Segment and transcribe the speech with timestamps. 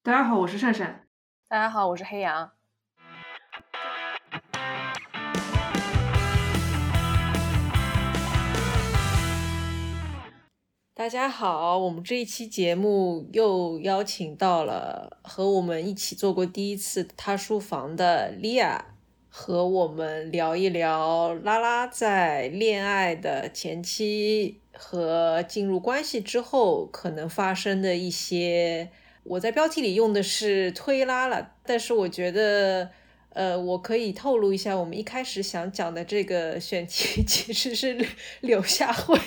[0.00, 1.06] 大家好，我是善善。
[1.48, 2.52] 大家好，我是黑羊。
[10.94, 18.94] 大家好，我们这一期节目又邀请到了和我们一起做过第一次他书房的莉亚，
[19.28, 28.90] 和我们聊一聊拉拉在恋爱的前期和进入关系之后可能发生的一些。
[29.28, 32.88] 我在标题里用的是推拉了，但是我觉得，
[33.34, 38.06] 呃，我可以透露一下，我们一开始想讲的这个选题 其实是
[38.40, 39.18] 柳下惠。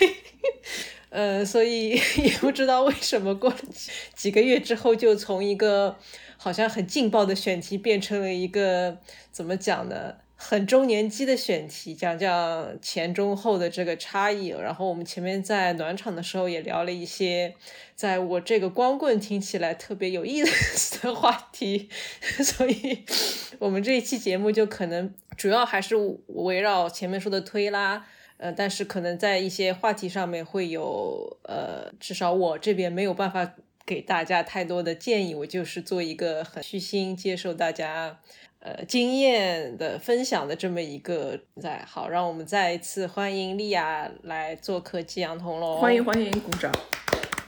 [1.09, 1.89] 呃，所以
[2.23, 5.97] 也不知道为什么过了几几个月之后，就从一个
[6.37, 8.97] 好像很劲爆的选题变成了一个
[9.31, 10.15] 怎么讲呢？
[10.43, 14.47] 很中年期的选题，讲讲前中后的这个差异。
[14.47, 17.53] 然后我们前面在暖场的时候也聊了一些，
[17.95, 21.89] 在我这个光棍听起来特别有意思的话题。
[22.43, 23.05] 所以，
[23.59, 25.95] 我们这一期节目就可能主要还是
[26.27, 28.07] 围绕前面说的推拉。
[28.37, 33.53] 呃，但是可能在一些话题上面会有，呃，至少我这边没有办法
[33.85, 38.19] 给大家太多的建议，我就是做一个很虚心接受大家，
[38.63, 41.83] 呃，经验的分享的这么一个在。
[41.87, 45.79] 好，让我们再一次欢迎莉亚来做客激阳同龙。
[45.79, 46.71] 欢迎欢迎，鼓掌。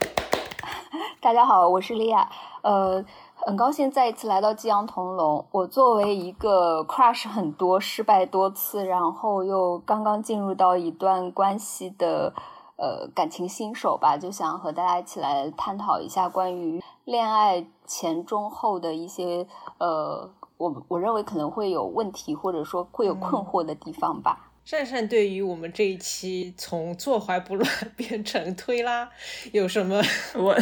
[1.22, 2.28] 大家好，我是莉亚，
[2.64, 3.06] 呃。
[3.46, 5.46] 很高兴再一次来到激昂同龙。
[5.52, 12.34] 我作为一个 crush 很多、失败多次，然后又刚刚进入到一段关系的
[12.78, 19.46] 呃感情新手吧，就想和大家一起来探讨一下关于恋爱前、中、后的一些
[19.78, 24.50] 呃，我我认为可能会有问题或者说会有困惑的地方吧。
[24.66, 29.10] 善善对于我们这一期从坐怀不乱 变成推拉
[29.52, 30.02] 有什么？
[30.36, 30.58] 我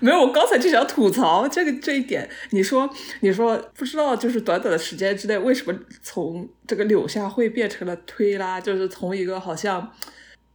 [0.00, 2.26] 没有，我刚才就想吐槽这个这一点。
[2.52, 2.88] 你说，
[3.20, 8.58] 你说不知道，就是短短的时间之内，为什么从这个柳下惠变成了推拉？
[8.58, 9.92] 就是从一个好像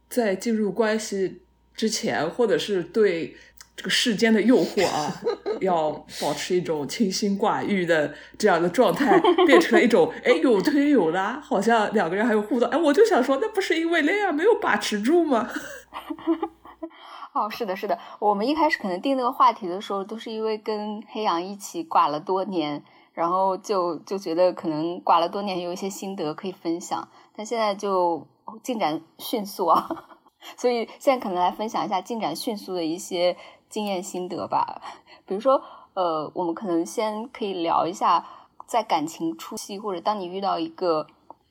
[0.08, 1.40] 在进入关系
[1.76, 3.36] 之前，或者是对。
[3.78, 5.14] 这个世间的诱惑啊，
[5.60, 12.68] 要保持一种清心寡欲的这样的状态，变成一种哎有推有拉，好像两个人还有互动。
[12.70, 15.48] 哎，我就想说，那不是因为那样没有把持住吗？
[17.32, 17.96] 哦，是的，是的。
[18.18, 27.08] 我们一开始可能定那个话题的时候，都是因为跟黑羊一起挂了多年，然后就就觉得可能挂了多年有一些心得可以分享。
[27.36, 28.26] 但现在就
[28.64, 29.88] 进展迅速啊，
[30.58, 33.36] 所以现在可能来分享一下进展迅速的一些。
[33.68, 34.80] 经验心得吧，
[35.26, 35.62] 比如说，
[35.94, 38.26] 呃，我们可能先可以聊一下，
[38.66, 41.06] 在感情初期或者当你遇到一个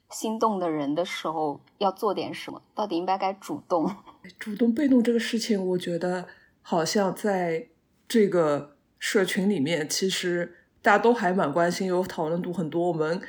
[0.10, 2.62] 心动的人的时候，要做点什么？
[2.74, 3.96] 到底应该该主动？
[4.40, 6.26] 主动被动这个事情，我觉得
[6.62, 7.68] 好像在
[8.08, 10.54] 这个社群里面，其实。
[10.82, 12.88] 大家都还蛮关心，有讨论度很多。
[12.88, 13.20] 我们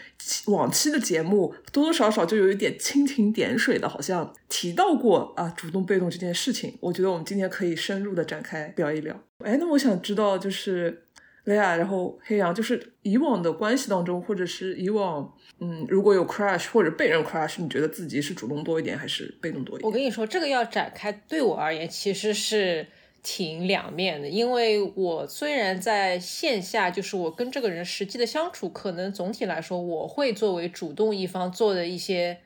[0.46, 6.76] 往期的节目多多少少就有一点蜻蜓点水的，好像提到过啊，主动被动这件事情。
[6.80, 9.18] 我觉得我们今天可以深入的展开聊一聊。
[9.44, 11.04] 哎，那我想知道，就是
[11.44, 19.86] 雷亚，然后黑羊，就是以往的关系当中，或者是以往，嗯，如果有 crush 或者被人 crush，你觉得自己是主动多一点，还是被动多一点？
[19.86, 22.86] 我跟你说，这个要展开，对我而言其实是。
[23.22, 32.38] 挺两面的，因为我虽然在线下，就是我跟这个人实际的相处，可能总体来说，我会作为主动一方做的一些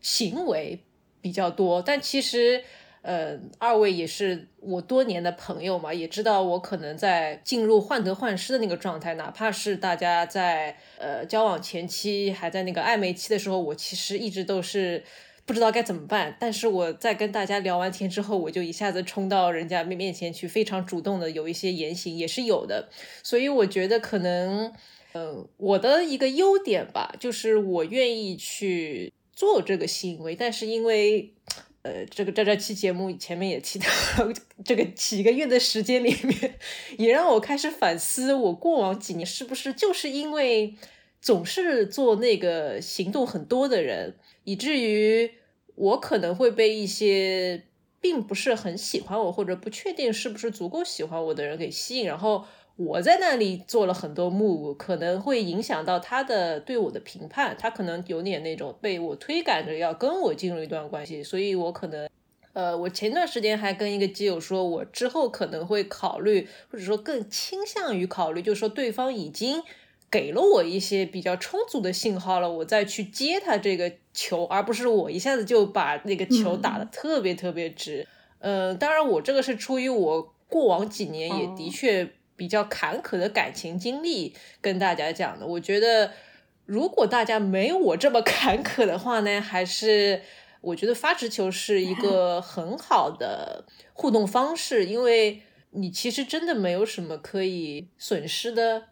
[0.00, 0.80] 行为
[1.20, 1.82] 比较多。
[1.82, 2.62] 但其实，
[3.02, 15.02] 呃，二位也是我多年的朋友嘛，也知道我可能在进入患得患失的那个状态，哪怕是大家在呃交往前期还在那个暧昧期的时候，我其实一直都是。
[15.48, 22.90] 不知道该怎么办，但是我在跟大家聊完天之后，我就一下子冲到人家面面前去，非常主动的有一些言行也是有的，
[23.22, 24.70] 所以我觉得可能，
[25.14, 31.32] 嗯，我的一个优点吧，就是我愿意去做这个行为，但是因为，
[31.80, 33.86] 呃，这个这这期节目前面也提到，
[34.62, 36.58] 这个几个月的时间里面，
[36.98, 40.74] 也让我开始反思，我过往几年是不是就是因为
[41.22, 44.14] 总是做那个行动很多的人，
[44.44, 45.37] 以至于。
[45.78, 47.64] 我可能会被一些
[48.00, 52.44] 并不是很喜欢我或者不确定是不是足够喜欢我的人给吸引，然后
[52.76, 62.08] 我在那里做了很多 move，可能会影响到他的对我的评判，他可能有点那种被我推赶着要跟我进入一段关系，所以我可能，
[62.52, 69.62] 呃，我前段时间还跟一个基友说，我之后可能会考虑，或者说更倾向于考虑，就是说对方已经。
[70.10, 78.06] 给了我一些比较充足的信号了，我再去接他这个球，而不是我一下子就把那个球打得特别特别直。
[78.38, 85.46] 呃，当然我这个是出于我过往几年也的确比较坎坷的感情经历跟大家讲的。
[85.46, 86.12] 我觉得，
[86.64, 90.22] 如果大家没有我这么坎坷的话呢，还是
[90.62, 98.84] 我觉得发直球是一个很好的互动方式，因为你其实真的没有什么可以损失的。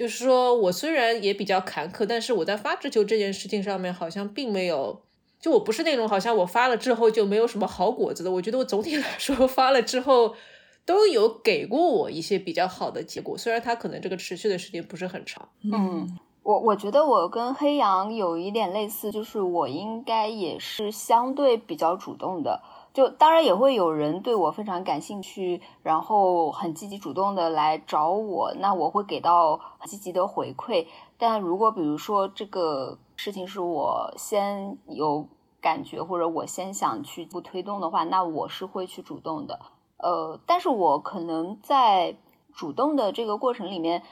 [0.00, 5.02] 就是说我虽然也比较坎坷，但是我在发直球这件事情上面好像并没有。
[5.38, 10.34] 就我不是那种好像我发了之后就没有什么好果子的，我觉得我总体 来说发了之后
[10.86, 15.46] 都有给过我一些比较好的结果，虽然它可能这个持续的时间不是很长。
[15.70, 30.86] 嗯，我我觉得我跟黑羊有一点类似，就是我应该也是相对比较主动的，就当然也会有人对我非常感兴趣，然后很积极主动的来找我，那我会给到积极的回馈。
[31.18, 32.98] 但如果比如说这个。
[33.22, 35.28] 事情是我先有
[35.60, 39.60] 感觉，或者我先想去不推动的话，那我是会去主动的。
[39.98, 42.16] 呃，但是我可能在
[42.54, 44.02] 主动的这个过程里面，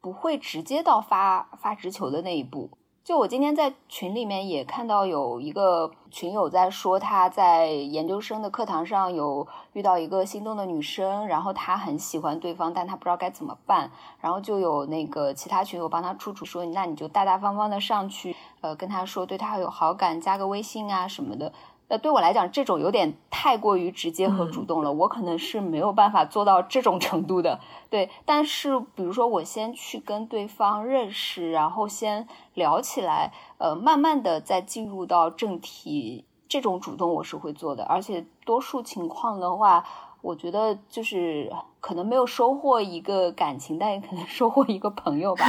[0.00, 2.70] 不会直接到发发直球的那一步。
[3.04, 13.90] 就我今天在群里面也看到有一个群友在说，他在研究生的课堂上有遇到一个心动的女生，然后他很喜欢对方，但他不知道该怎么办，
[14.20, 21.52] 然后就有那个其他群友帮他出主说，那你就大大方方的上去，呃，跟他说对他有好感，加个微信啊什么的。
[21.92, 27.60] 呃，对我来讲，这种有点太过于直接和主动了，我可能是没有办法做到这种程度的。
[27.90, 37.84] 对，但是比如说我先去跟对方认识，然后先聊起来，呃，慢慢的再进入到正题，这种主动我是会做的。
[37.84, 39.84] 而且多数情况的话，
[40.22, 45.44] 我觉得就是可能没有收获一个感情，但也可能收获一个朋友吧。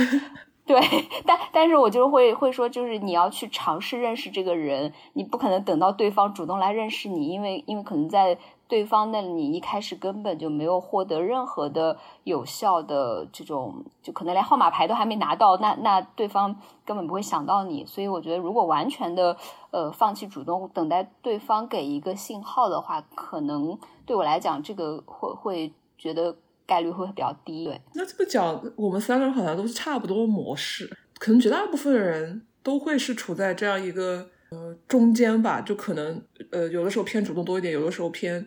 [0.65, 0.80] 对，
[1.25, 8.38] 但但是我就会会说，就是你要去尝试认识这个人，你不可能等到对方主动来认识你，因为因为可能在
[8.69, 16.56] 对方那里，你一开始根本就没有获得任何的有效的这种，就可能连号码牌都还没拿到，那那对方
[16.86, 17.86] 根本不会想到你。
[17.86, 19.36] 所以我觉得，如果完全的
[19.71, 26.38] 呃放弃主动，等待对方给一个信号的话，可能对我来讲，这个会会觉得。
[26.65, 27.81] 概率会比较低，对。
[27.94, 30.89] 那这么讲，我们三个人好像都是差不多模式，
[31.19, 36.21] 可能绝大部分人都会是处在这样一个呃中间吧，就可能
[36.51, 38.45] 呃有的时候偏主动多一点，有的时候偏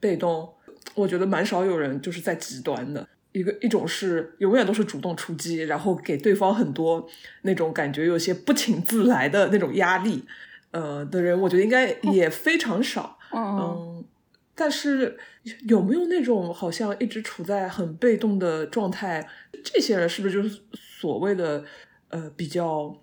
[0.00, 0.52] 被动。
[0.94, 7.08] 我觉得蛮少有人就是在极端的，一个一种是永远都是主动出击，然后给对方很多
[7.42, 10.24] 那种感觉有些不请自来的那种压力，
[10.72, 14.04] 呃的人，我觉得应该也非常少，嗯。
[14.54, 15.18] 但是
[15.66, 19.26] 有没有那种好像一直处在很被动的状态？
[19.64, 21.64] 这些人是不是就是所谓的
[22.08, 23.00] 呃比较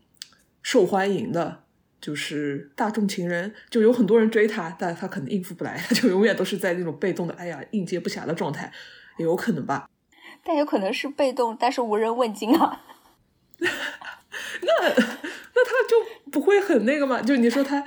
[0.61, 1.63] 受欢迎的，
[1.99, 3.53] 就是大众情人？
[3.69, 8.71] 就有很多人追他，但他可能应付不来，他就永远都是在那种被动的，哎呀应接不暇的状态，
[9.17, 9.89] 也有可能吧？
[10.43, 12.85] 但有可能是被动，但是无人问津啊。
[13.59, 13.69] 那
[14.83, 17.21] 那他就不会很那个嘛？
[17.21, 17.83] 就你说他。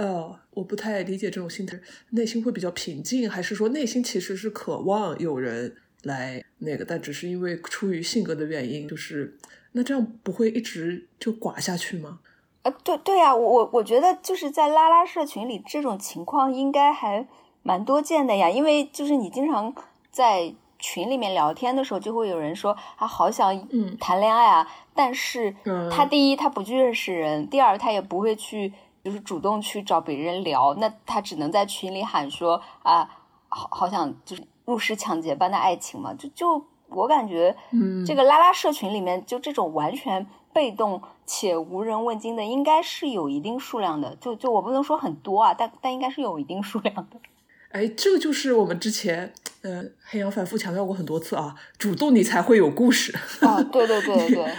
[0.00, 1.78] 呃，我不太理解这种心态，
[2.12, 9.36] 内心会比较平静，还是说内心其实是渴望有人来那个，但只是因为出于性格的原因，就是
[9.72, 12.20] 那这样不会一直就寡下去吗？
[12.62, 17.28] 呃，对对呀，我我觉得就是在拉拉社群里这种情况应该还
[17.62, 19.74] 蛮多见的呀，因为就是你经常
[20.10, 23.68] 在群里面聊天的时候，就会有人说他好想
[23.98, 25.54] 谈恋爱啊，但是
[25.90, 28.72] 他第一他不去认识人，第二他也不会去。
[29.02, 33.08] 就是主动去找别人聊，那他只能在群里喊说啊，
[33.48, 47.20] 好好想就是入室抢劫般的爱情嘛，就就我感觉，嗯，这个拉拉社群里面就这种完全被动且无人问津的，应该是有一定数量的，就就我不能说很多啊，但但应该是有一定数量的。
[47.70, 53.16] 哎，这个就是我们之前，呃，黑羊反复强调过很多次啊，主动你才会有故事。
[53.46, 54.52] 啊，对对对对。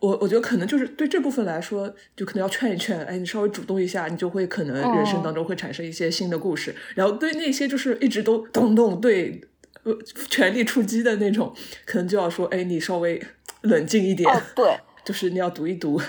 [0.00, 6.74] 我我觉得可能就是对这部分来说，就可能要劝一劝，哎，你稍微主动一下，你就会可能人生当中会产生一些新的故事。
[6.94, 9.40] 然后对那些就是一直都咚咚对，
[9.82, 9.96] 呃，
[10.30, 11.52] 全力出击的那种，
[11.84, 13.20] 可能就要说，哎，你稍微
[13.62, 14.32] 冷静一点。
[14.32, 16.00] 哦，对，就是你要读一读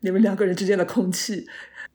[0.00, 1.46] 你们两个人之间的空气。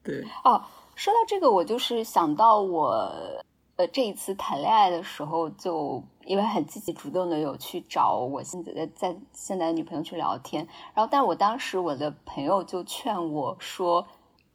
[0.02, 0.24] 对。
[0.44, 0.62] 哦，
[0.94, 3.44] 说到这个，我就是想到我。
[3.76, 14.06] 呃，这一次谈恋爱的时候，就因为很积极主动的有去找我现在的在现在的女朋友去聊天，然后，但我当时我的朋友就劝我说：“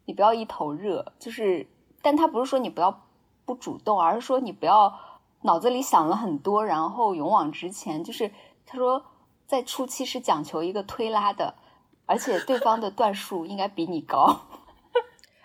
[0.05, 1.67] 你不要一头热，就是，
[2.01, 3.01] 但他不是说你不要
[3.43, 4.97] 不主动，而是说你不要
[5.41, 8.01] 脑子里想了很多，然后勇往直前。
[8.01, 8.31] 就是
[8.65, 9.03] 他说，
[9.45, 11.55] 在初期是讲求一个推拉的，
[12.05, 14.39] 而且对方的段数应该比你高。”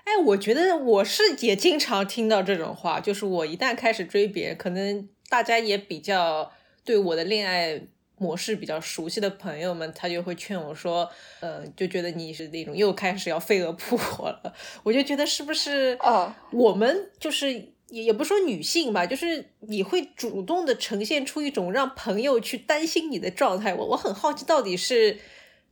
[0.04, 6.52] 哎，我觉得我是也经常听到这种话，就是我一旦开始追别人，可能大家也比较
[6.84, 7.80] 对我的恋爱
[8.18, 14.54] 模式比较熟悉的朋友们，他就会劝我说，呃，就觉得你是那种又开始要飞蛾扑火了。
[14.82, 17.52] 我就觉得是不是，啊，我们就是
[17.88, 23.72] 也也不说女性吧，就是你会主动的呈现出一种让朋友去担心你的状态。
[23.72, 25.18] 我我很好奇，到底是。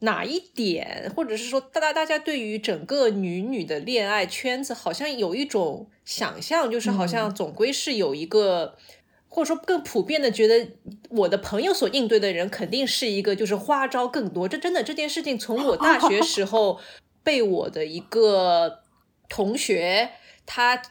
[0.02, 8.76] 哪一点，或者是说，大大大家对于整个女女的恋爱圈子，好像有一种想象，就是好像总归是有一个，
[9.28, 10.72] 或者说更普遍的，觉得
[11.08, 14.48] 我的朋友所应对的人，肯定是一个就是花招更多。
[14.48, 16.80] 这真的这件事情，从我大学时候
[17.22, 18.80] 被我的一个
[19.28, 20.10] 同学
[20.46, 20.82] 他。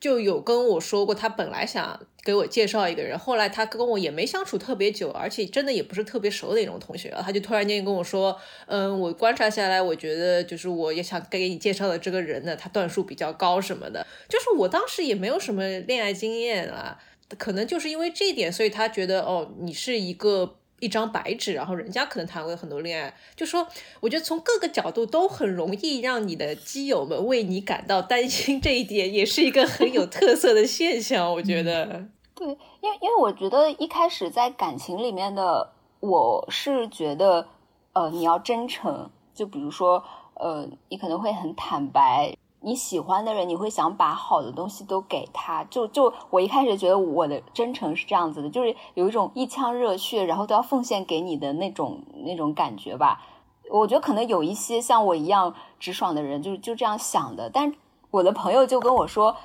[0.00, 8.34] 就有跟我说过，他本来想给我介绍一个人，后来他跟我也没相处特别久，而且真的也不是特别熟的那种同学，他就突然间跟我说，
[8.66, 16.98] 嗯，我观察下来，我觉得就是我也想给你介绍的这个人呢，他段数比较高什么的，就是我当时也没有什么恋爱经验啊，
[17.36, 20.56] 可能就是因为这点，所以他觉得哦，你是一个。
[20.80, 23.66] 一张白纸，然后人家可能谈过很多恋爱，就说
[24.00, 31.32] 我觉得从各个角度都很容易让你的基友们为你感到担心，这一点也是一个很有特色的现象。
[31.32, 37.46] 我觉得，对，因为因为我觉得一开始在感情里面的，我是觉得，
[37.92, 40.02] 呃，你要真诚，就比如说，
[40.34, 42.34] 呃，你可能会很坦白。
[42.62, 45.64] 你喜欢的人，你会想把好的东西都给他。
[45.64, 53.22] 就就我一开始觉得我的真诚是这样子的，就是有一种一腔热血，然后都要奉献给你的那种那种感觉吧。
[53.70, 57.48] 我觉得可能有一些像我一样直爽的人，就是就这样想的。
[57.48, 57.72] 但
[58.10, 59.36] 我的朋友就跟我说，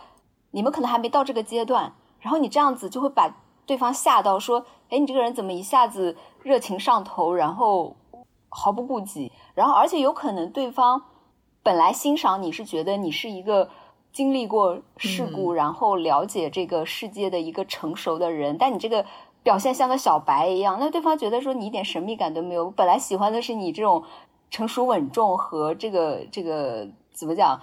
[0.51, 3.33] 你们可能还没到这个阶段，然后你这样子就会把
[3.65, 7.95] 对方吓到，说，哎，你这个人怎么一下子热情上头，然后
[8.49, 11.01] 毫不顾及，然后而且有可能对方。
[11.65, 13.67] 本来欣赏你是觉得你是一个
[14.13, 19.03] 经历过事故，然后了解这个世界的一个成熟的人，但你这个
[19.41, 22.69] 表现像个小白一样，那对方觉得说你一点神秘感都没有。
[22.69, 24.03] 本来喜欢的是你这种
[24.51, 27.59] 成熟稳重和这个这个怎么讲，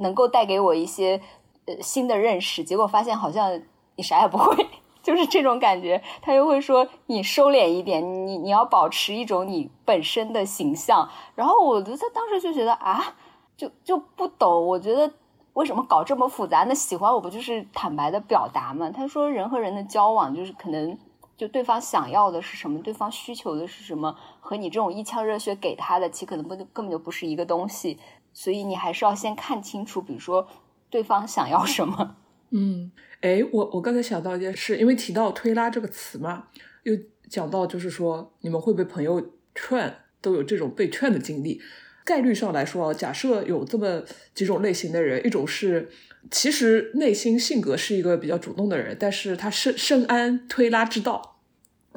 [0.00, 1.18] 能够带给我一些
[1.64, 3.58] 呃新的认识，结果发现好像
[3.94, 4.66] 你啥也不会，
[5.02, 6.02] 就是这种感觉。
[6.20, 11.08] 他又会说你收敛一点，你你要保持一种你本身的形象。
[11.34, 13.16] 然后我就在当时就觉得啊。
[13.56, 15.10] 就就不懂，我觉得
[15.54, 16.64] 为什么搞这么复杂？
[16.64, 18.90] 那喜欢我不就是坦白的表达吗？
[18.90, 20.98] 他说人和人的交往就是可能
[21.36, 27.98] 就对方想要的是什么，对方需求的是什么，和你这种一腔热血给他的，其实可能不根本就不是一个东西。
[28.32, 30.46] 所以你还是要先看清楚，比如说
[30.90, 32.16] 对方想要什么。
[32.50, 36.48] 嗯，哎，我我刚才想到一件事，因为提到推拉这个词嘛，
[36.82, 36.94] 又
[37.30, 41.60] 讲到就是说你们会被朋友劝，都有这种被劝的经历。
[42.06, 45.88] 概率上来说啊，假设有这么几种类型的人，一种是
[46.30, 51.40] 其实内心性格是一个比较主动的人，但是他深深谙推拉之道，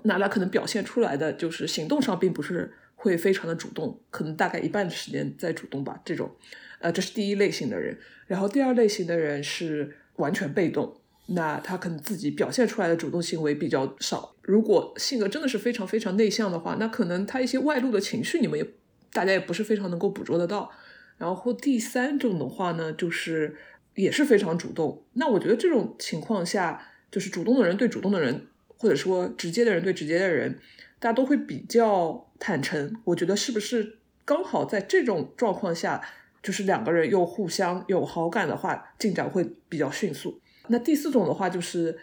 [0.04, 6.01] 那他可能表现出来的就是行动上并不是会非常的主动，可能大概一半的时间在主动吧。
[6.04, 6.32] 这种，
[6.80, 7.96] 呃，这是第一类型的人。
[8.25, 14.36] 然后第二类型的人是完全被动，那他可能自己表现出来的主动行为比较少。
[14.42, 18.66] 如果性格真的是非常非常内向的话，那可能他一些外露的情绪你们也。
[19.12, 20.72] 大家也不是非常能够捕捉得到，
[21.18, 23.56] 然后第三种的话呢，就是
[23.96, 25.04] 也是非常主动。
[25.13, 28.48] 那我觉得这种情况下，就是主动的人对主动的人，
[28.78, 30.60] 或者说直接的人对直接的人，
[31.00, 32.96] 大家都会比较坦诚。
[33.06, 36.01] 我觉得是不是刚好在这种状况下，
[36.42, 40.39] 就是两个人又互相有好感的话，进展会比较迅速。
[40.68, 42.00] 那第四种的话就是。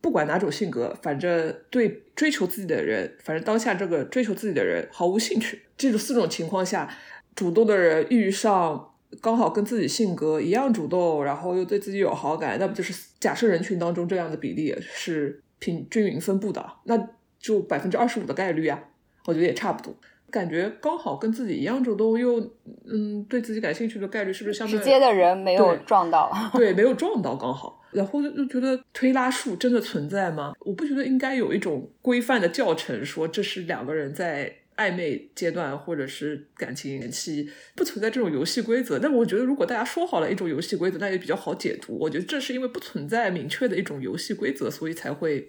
[0.00, 5.62] 不管哪种性格，反正对追求自己的人，反正当下这个追求自己的人毫无兴趣。
[5.76, 6.88] 这种四种情况下，
[7.34, 18.82] 主动的人遇上刚好跟自己性格一样主动，然后又对自己有好感，那不就是假设人群当中这样的比例是平均匀分布的，那就百分之二十五的概率啊，
[19.26, 19.94] 我觉得也差不多。
[20.30, 22.38] 感觉刚好跟自己一样主动又
[22.86, 26.30] 嗯对自己感兴趣的概率是不是相对直接的人没有撞到？
[26.54, 27.82] 对，没有撞到刚好。
[27.92, 30.52] 然后就就觉得推拉术真的存在吗？
[30.60, 38.98] 我不觉得应该有一种规范的教程说这是两个人在暧昧阶段或者是感情期不存在这种游戏规则。
[38.98, 41.98] 但我觉得如果大家说好了一种游戏规则，那也比较好解读。
[41.98, 45.48] 我觉得这是因为不存在明确的一种游戏规则，所以才会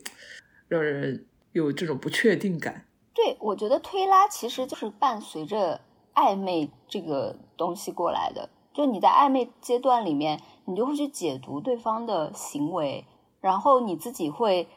[0.67, 2.85] 让人有这种不确定感。
[3.13, 5.81] 对，我觉得推拉其实就是伴随着
[6.15, 8.49] 暧昧这个东西过来的。
[8.73, 13.05] 就你在暧昧阶段里面，你就会去解读对方的行为，
[13.41, 14.69] 然后你自己会，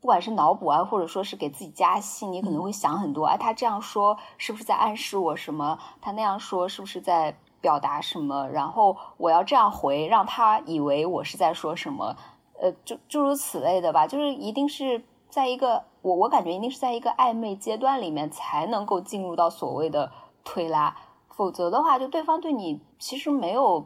[0.00, 3.26] 不管是脑补啊，或者说是给自己加戏，你可能会想很多。
[3.26, 5.78] 哎，他这样说是不是在暗示我什么？
[6.00, 8.48] 他那样说是不是在表达什么？
[8.48, 12.16] 然后我要这样回，让他以为我是在说什么？
[12.60, 14.08] 呃，就诸如此类的吧。
[14.08, 15.04] 就是一定是。
[15.30, 20.10] 在一个我我感觉一定是在一个暧昧阶段里面才能够进入到所谓的
[20.42, 20.96] 推拉，
[21.28, 23.84] 否则的话，就对方对你其实没有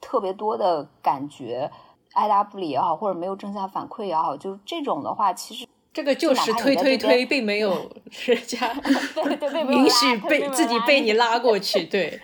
[0.00, 1.70] 特别多的感觉，
[2.12, 7.72] 爱答不理也好，或者没有正向反馈也好，就是这种的话，其实这个就是推推推，并没有
[8.26, 8.72] 人家
[9.24, 12.20] 对对 允许被自己被你拉过去， 对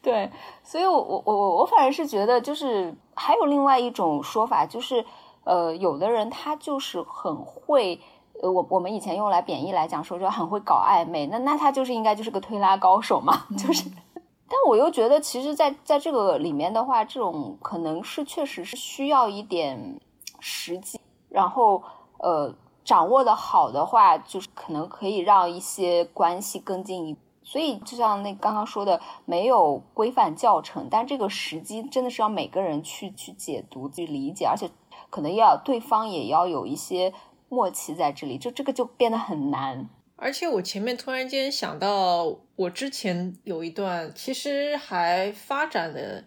[0.00, 0.30] 对，
[0.62, 5.04] 所以我我我我反而是觉得，就是还有另外一种说法，就是
[5.42, 8.00] 呃，有的人他就是很会。
[8.42, 13.90] 呃，我我们以前用来贬义来讲，说就很会搞暧昧，那那他就是应该就是个推拉高手嘛， 就是。
[14.48, 20.00] 但我又觉得，其实，在在这个里面的话，这种可能是确实是需要一点
[20.38, 21.82] 时机，然后
[22.20, 27.20] 呃，掌握的好的话，就是可能可以让一些关系更进一步。
[27.42, 34.70] 所以，就像那刚刚说的，没有规范教程，但这个时机真的是要每个人去去解读、去理解，而且
[35.10, 37.12] 可能要对方也要有一些。
[37.48, 39.88] 默契在这里，就这个就变得很难。
[40.16, 46.24] 而且我前面突然间想到，我之前有一段其实还发展的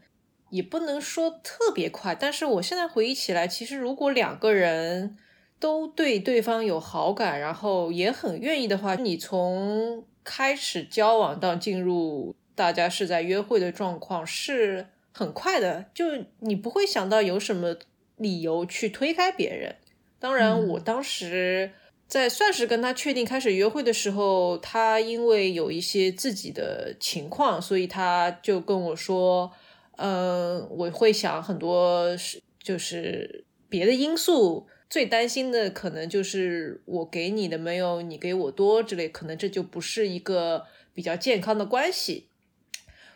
[0.51, 5.17] 也不能说特别快，但是我现在回忆起来，其实如果两个人
[5.59, 16.05] 都对对方有好感，然后也很愿意的话，你从开始交往到进入大家是在约会的状况是很快的，就
[16.41, 17.75] 你不会想到有什么
[18.17, 19.77] 理由去推开别人。
[20.19, 21.71] 当然，我当时
[22.05, 29.49] 在算是跟他确定开始约会的时候，他因为有一些自己的情况，所以他就跟我说
[29.95, 42.27] ：“嗯，我会想很多，是就是别的因素，最担心的可能就是我给你的没有你给我多之类，可能这就不是一个比较健康的关系。”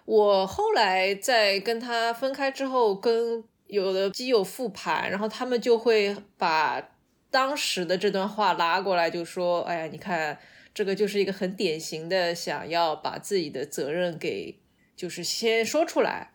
[0.05, 6.91] 我后来在跟他分开之后，跟有的基友复盘，然后他们就会把。
[7.33, 10.37] 当时的这段话拉过来就说：“哎呀，你看
[10.71, 14.59] 这个就是一个很典型的想要把自己的责任给
[14.95, 16.33] 就是先说出来，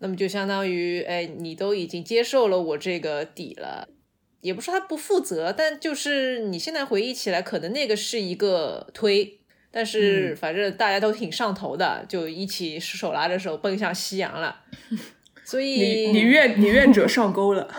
[0.00, 3.88] 那么就相当于哎，你都已经接受了我这个底了，
[4.42, 9.40] 也不是他不负责，但就是你现在回忆起来，可能那个是一个推，
[9.70, 14.60] 但是反正大家都挺上头的，就一起手拉着手奔向夕阳了。
[15.42, 17.74] 所以你你愿你愿者上钩了。”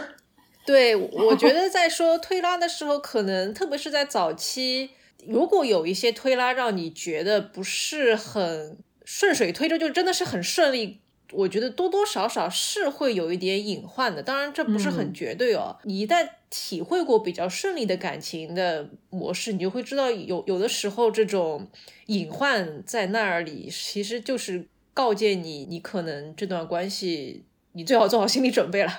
[0.65, 4.89] 对，我觉 得在说推拉的时候，可能特别是在早期，
[5.27, 10.99] 如果有一些推拉让你觉得不是很顺水推舟，就真的是很顺利，
[11.31, 14.23] 我觉得多多少少是会有一点隐患的。
[14.23, 15.77] 当然，这不是很绝对哦。
[15.83, 21.67] 你一旦体会过比较顺利的感情的模式，你就会知道有有的时候这种
[22.07, 27.43] 隐患在那里，其实就是告诫你，你可能这段关系。
[27.75, 28.91] 你最好做好心理准备了，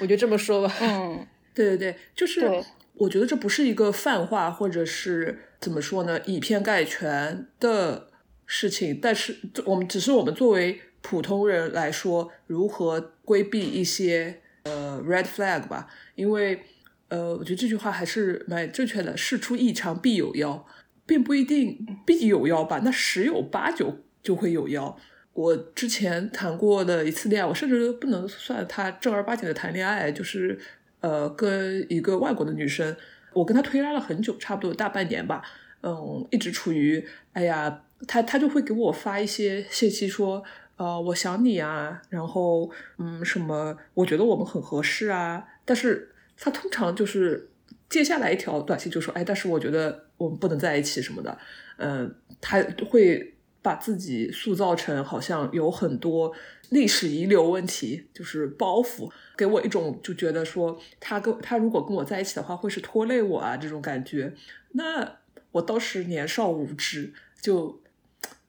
[0.00, 0.74] 我就这么说吧。
[0.80, 2.50] 嗯， 对对对，就是
[2.94, 8.08] 我觉得这不是一个泛化，或者是怎么说呢，以偏概全的
[8.44, 8.98] 事情。
[9.00, 15.88] 但是我们只是我们作为普通人来说，如何规避一些呃 red flag 吧。
[16.16, 16.60] 因为
[17.08, 20.66] 呃，我觉得这句话还是蛮正确的，事出异常必有妖，
[21.06, 24.98] 并不一定必有妖吧，那十有八九就会有妖。
[25.34, 30.56] 我之前谈过的一次恋爱，我甚至都不能算他正儿八经的谈恋爱，就是
[31.00, 32.96] 呃跟一个外国的女生，
[33.32, 35.42] 我跟她推拉了很久，差不多大半年吧，
[35.82, 40.44] 嗯，一直处于哎呀，他他就会给我发一些信息说，
[40.76, 47.50] 呃，我想你啊，然后嗯什么，我觉得我们很合适啊，但是他通常就是
[47.88, 51.36] 接下来一条短信就说，哎，但是我觉得我们不能在一起什么的，
[51.78, 53.33] 嗯，他会。
[53.64, 56.30] 把自己塑造成好像有很多
[56.68, 64.34] 历史遗留问题，就是包袱，给我一种就觉得说他跟他如果跟我在一起的话，会是拖累我啊这种感觉。
[64.72, 65.16] 那
[65.52, 67.80] 我当时年少无知，就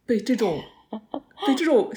[0.05, 0.61] 被这种
[1.47, 1.93] 被这种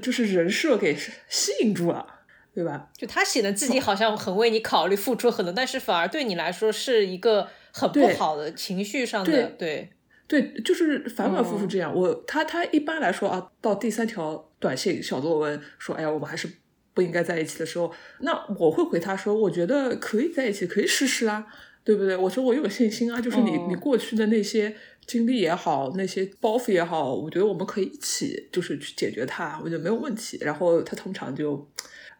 [0.00, 0.96] 就是人设给
[1.28, 2.06] 吸引住了，
[2.54, 2.88] 对吧？
[2.96, 9.90] 就他显得自己好像很为你考虑，付出很多，但是反而对你来说是一个很不好的情绪上的对。
[10.28, 11.94] 对，就是反反复复这样。
[11.94, 16.48] 我他他一般来说啊，到第三条短信小作文说，哎呀，我们还是
[16.94, 21.46] 不应该在一起的时候，那我会回他说，我觉得可以在一起，可以试试啊，
[21.84, 22.16] 对不对？
[22.16, 24.74] 我说我有信心啊，就是你你过去的那些
[25.06, 30.38] 经历也好，那些包袱也好，我觉得我们可以一起就是去解决它，我觉得没有问题。
[30.40, 31.68] 然后他通常就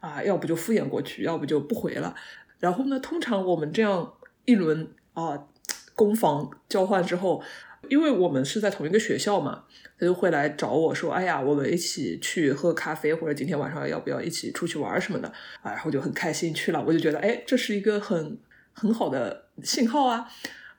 [0.00, 2.14] 啊，要不就敷衍过去，要不就不回了。
[2.58, 4.12] 然后呢，通常我们这样
[4.44, 5.46] 一轮啊
[5.94, 7.42] 攻防交换之后。
[7.92, 9.64] 因为我们是在同一个学校嘛，
[9.98, 15.28] 他就会来找我说：“哎呀，我们一起去喝咖啡，或者今天晚上要不要一起出去玩什么的？”
[15.60, 16.82] 啊，然后就很开心去了。
[16.86, 18.38] 我就觉得，哎，这是一个很
[18.72, 20.26] 很好的信号啊。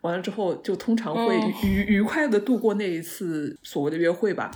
[0.02, 4.50] 完了之后就通常会愉愉快的度过那一次所谓的约会吧。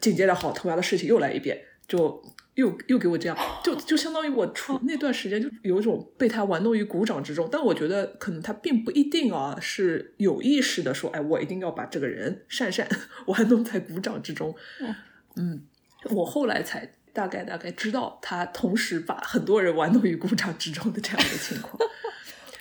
[0.00, 2.22] 紧接着好，同样的事情又来一遍，就
[2.54, 7.48] 又又给我这样，就就相当于我出那段时间就有一种被他玩弄于股掌之中。
[7.50, 12.88] 但我觉得可能他并不一定啊，是有意识的说，哎，我一定要把这个人善善
[13.26, 14.54] 玩弄在股掌之中。
[15.36, 15.62] 嗯，
[16.10, 21.78] 我后来才大概大概知道，他同时把很多人玩弄于股掌之中的这样的情况。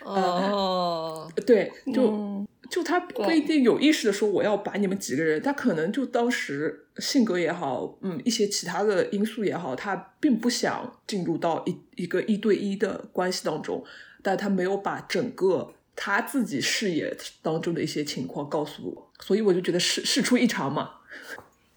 [0.06, 13.84] 哦，对，就就他不一定有意识的说我要把你们几个人，他可能就当时性格也好，嗯，一些其他的因素也好，他并不想进入到一一个一对一的关系当中，
[14.22, 20.92] 但他没有把整个他自己视野当中的一些情况告诉我，所以我就觉得事事出异常嘛。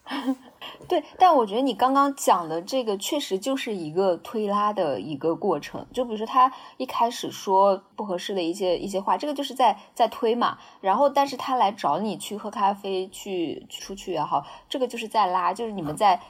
[0.86, 5.84] 对，但我觉得你刚刚讲的这个确实就是一个推拉的一个过程。
[5.92, 10.56] 就比如说他一开始说不合适的一些一些话，这个就是在在推嘛。
[10.80, 16.20] 然后，但是他来找你去喝咖啡、去出去也好，这个就是在拉，就是你们在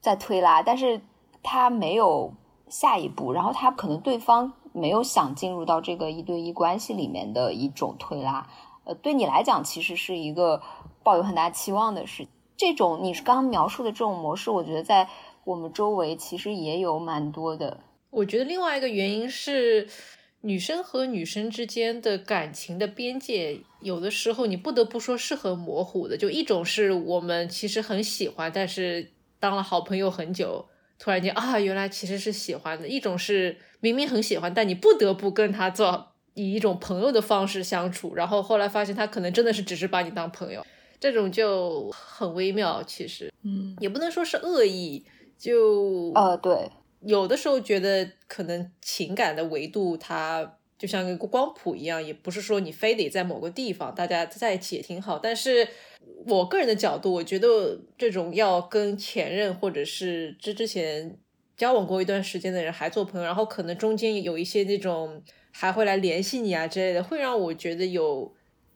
[0.00, 0.62] 在推拉。
[0.62, 1.00] 但是
[1.42, 2.34] 他没有
[2.68, 8.46] 下一步，然后他可能对方没有想进入到这个一对一关系里面的一种推拉。
[8.84, 10.60] 呃，对你来讲，其实是一个
[11.02, 12.26] 抱有很大期望的事。
[12.56, 15.08] 这种你刚刚描述的这种模式，我觉得在
[15.44, 17.78] 我们周围其实也有蛮多的。
[18.10, 19.88] 我觉得另外一个原因是，
[20.42, 26.16] 女生和女生之间的感情的边界，有的时候你不得不说是很模糊的。
[26.16, 30.64] 就一种是我们其实很喜欢，但是当了好朋友很久，
[30.98, 40.64] 突然间啊，原来其实是喜欢的；一种是明明很喜欢，但你不得不跟他做以一种朋友的方式相处，然后后来发现他可能真的是只是把你当朋友。
[41.04, 45.04] 这种就很微妙，其实，嗯，也不能说是恶意，
[45.36, 46.70] 就啊，对，
[47.02, 55.18] 有的时候觉得可能情感的维度它就像一个光谱一样，也不是说你非得在某个地方，大家在一起也挺好。
[55.18, 55.68] 但是
[56.26, 61.18] 我个人的角度，我觉得这种要跟前任或者是之之前
[61.54, 68.32] 交往过一段时间的人还做朋友，然后可能中间有一些那种还会来联系你啊之类的，会让我觉得有。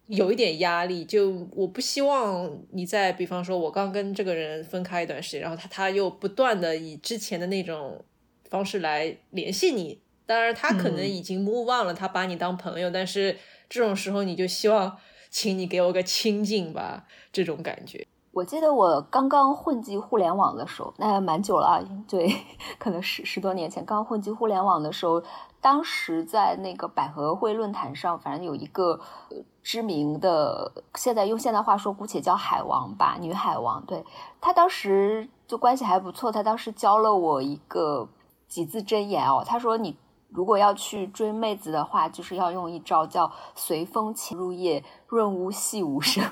[0.08, 8.02] 有一点压力，就我不希望你在，比方说，我刚跟这个人分开一段时间，然后他他又不断的以之前的那种
[8.48, 10.00] 方式来联系你。
[10.26, 13.36] 当然，他可能已经 move on 了，他把你当朋友，但是
[13.68, 14.96] 这种时候你就希望，
[15.30, 18.06] 请你给我个清静吧，这种感觉。
[18.32, 22.30] 我记得我刚刚混迹互联网的时候，那蛮久了啊，对，
[22.78, 25.22] 可能十十多年前刚混迹互联网的时候，
[25.60, 29.00] 当时在那个百合会论坛上，反正有一个。
[29.60, 33.84] 知名的，现在用现代话说，姑且叫海王吧，女海王。
[33.84, 34.02] 对
[34.40, 38.08] 她当时就关系还不错，她当时教了我一个
[38.48, 39.44] 几字真言哦。
[39.46, 39.94] 她说，你
[40.30, 46.24] 如果要去追妹子的话，就是要用一招叫随风潜入夜，润物细无声。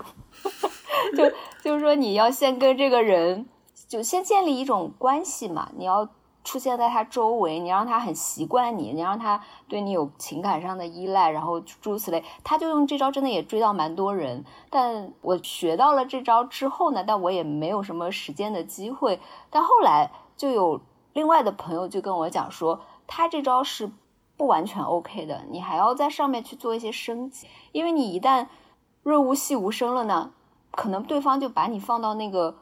[1.14, 1.30] 就
[1.62, 3.46] 就是说，你要先跟这个人，
[3.86, 6.08] 就先建立一种关系嘛，你要。
[6.46, 14.44] 出现在他周围，你让他很习惯你，你让他对你有情感上的依赖，然后诸如此类，他就用这招，真的也追到蛮多人。
[14.70, 19.18] 但我学到了这招之后呢，但我也没有什么实践的机会。
[19.50, 20.80] 但后来就有
[21.14, 22.78] 另外的朋友就跟我讲说，
[23.08, 23.90] 他这招是
[24.36, 28.46] 不完全 OK 的，你还要在上面去做一些升级，因为你一旦
[29.02, 30.30] 润物细无声了呢，
[30.70, 32.56] 可能对方就把你放到那个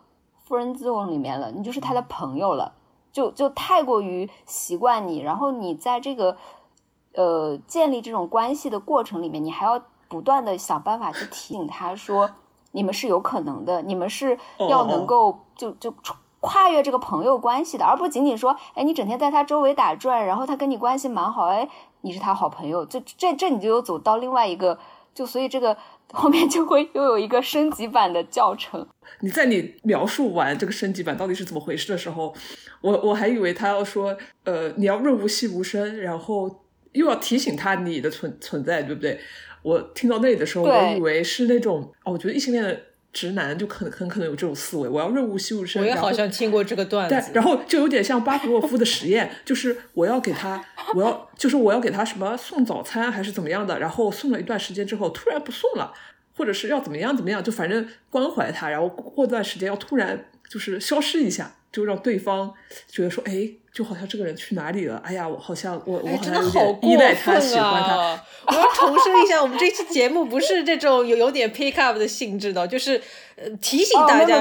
[0.49, 2.73] friend zone 里面了，你就是他的朋友了。
[3.15, 6.37] 就就太过于习惯你，然后你在这个
[7.15, 12.29] 呃建立这种关系的过程里面，你还要不断的想办法去提醒他说，
[12.73, 15.95] 你们是有可能的，你们是要能够就就
[16.41, 24.77] 跨越这个朋友关系的，而不仅仅说，哎，你整天在他周围打转，然后他跟你关系蛮好，哎，你是他好朋友，就这这你就又走到另外一个，
[25.15, 25.77] 就所以这个。
[26.15, 28.87] 后面就会又有一个升级版的教程。
[29.21, 32.35] 你在你描述完这个升级版到底是怎么回事的时候，
[32.81, 39.19] 我我还以为他要说，呃，你要润物细无声，然后又要提醒他你的存存在，对不对？
[39.63, 42.81] 我听到那里的时候，我以为是那种，哦，我觉得异性恋的
[43.15, 45.81] 直男就很很可能有这种思维，我要润物细无声。
[45.81, 47.31] 我也好像听过这个段子。
[47.33, 50.63] 然后就有点像巴甫洛夫的实验，就是我要给他，
[50.95, 55.95] 我要就是我要给他什么送早餐还是怎么样的，然后送了一段时间之后，突然不送了。
[56.37, 62.55] 或者是要怎么样怎么样，就反正关怀他，然后过段时间要突然就是消失一下，就让对方
[62.87, 65.03] 觉得说，哎，就好像这个人去哪里了？
[65.05, 68.25] 哎呀，我好像我我好像有点依赖他，喜欢他。
[68.47, 73.03] 我要重申一下，我们这期节目不是这种有有点 pick up 的性质的，就是
[73.35, 74.41] 呃提醒大家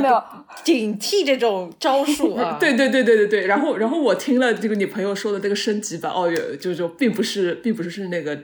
[0.63, 2.57] 警惕这种招数啊。
[2.61, 3.47] 对对对对对对。
[3.47, 8.37] 然后然后我听了这个你朋友说的这个升级版，哦哟，就就并不是并不是是那个。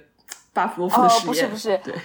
[0.53, 1.27] 巴甫洛夫的实验。
[1.27, 1.95] 不是不是，对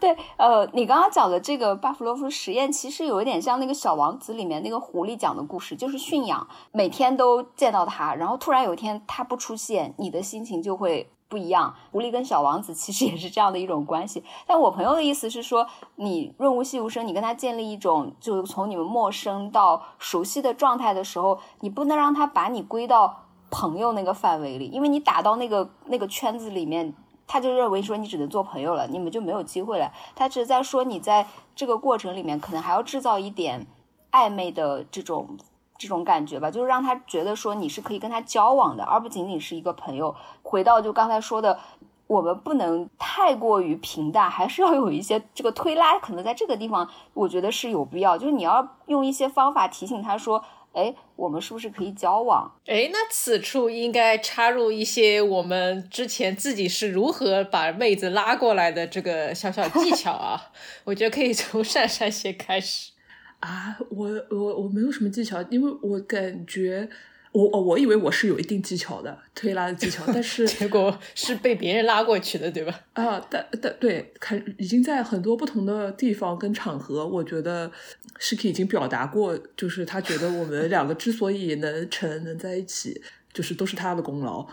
[0.14, 11.10] 对，呃，你刚刚讲的这个巴甫洛夫实验，其实有一点像那个小王子里面那个狐狸讲的故事，就是驯养，每天都见到它，然后突然有一天它不出现，你的心情就会。
[11.30, 14.24] 不一样，狐狸跟小王子其实也是这样的一种关系。
[14.48, 15.64] 但我朋友的意思是说，
[15.94, 26.92] 你润物细无声，你跟他建立一种就是从你们陌生到熟悉的状态的时候，你不能让他把你归到朋友那个范围里，因为你打到那个那个圈子里面，
[27.30, 29.92] 他就认为说你只能做朋友了，你们就没有机会了。
[30.16, 33.64] 他只是在说你在这个过程里面可能还要制造一点
[34.10, 35.38] 暧昧的这种。
[35.82, 40.14] 这种感觉吧，就是让他觉得说你是可以跟他交往的，而不仅仅是一个朋友。
[40.42, 41.58] 回到就刚才说的，
[42.06, 45.98] 我们不能太过于平淡，还是要有一些这个推拉。
[45.98, 60.50] 可能在这个地方，我觉得是有必要，就是你要用一些方法提醒他说：“哎，我们是不是可以交往？”哎，那此处应该插入一些我们之前自己是如何把妹子拉过来的这个小小技巧啊。
[60.84, 62.92] 我觉得可以从珊珊先开始。
[63.40, 66.86] 啊，我我我没有什么技巧，因为我感觉
[67.32, 72.80] 我哦，我以为我是有一定技巧的推拉的技巧，但是 结果是被别人拉过去的，对吧？
[72.94, 77.70] 啊，但但对，看已经在很多不同的地方跟场合，我觉得
[78.18, 83.00] Shiki 已经表达过，就是他觉得我们两个之所以能成能在一起，
[83.32, 84.46] 就是都是他的功劳。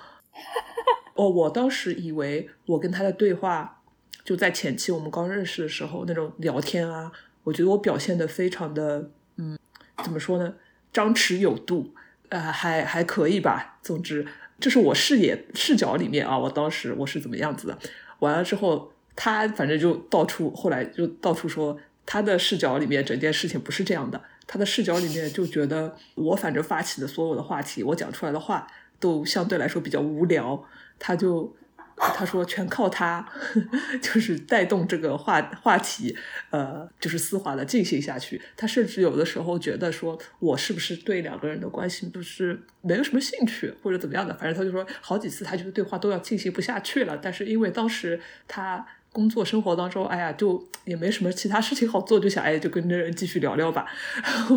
[1.16, 3.82] 哦，我当时以为我跟他的对话
[4.24, 7.12] 就在前期我们刚认识的时候那种聊天啊。
[7.44, 9.58] 我觉得我表现的非常的，嗯，
[10.04, 10.54] 怎么说呢？
[10.92, 11.94] 张弛有度，
[12.30, 13.80] 呃，还还可以吧。
[13.82, 14.26] 总之，
[14.60, 17.78] 这是我视野视角里面啊，我当时我是怎么样子的。
[18.20, 24.22] 完了之后，他反正就到处，后来就到处说他的视角里面整件事情不是这样的。
[24.46, 28.68] 他的视角里面就觉得我反正发起的所有的话题，我讲出来的话
[29.00, 30.64] 都相对来说比较无聊，
[31.00, 31.56] 他就。
[32.00, 33.28] 他说全靠他，
[34.02, 36.16] 就是带动这个话话题，
[36.52, 38.40] 呃，就是丝滑的进行下去。
[38.56, 44.34] 他甚至有的时候觉得说，我是不是对两个人的关系不是没有什么兴趣，或者怎么样的？
[44.36, 47.18] 反正他就说好几次，他觉得对话都要进行不下去了。
[47.18, 53.88] 但是因为当时他工作生活当中，哎呀，就也没什么其他事情好做，就想哎，就跟这人继续聊聊吧。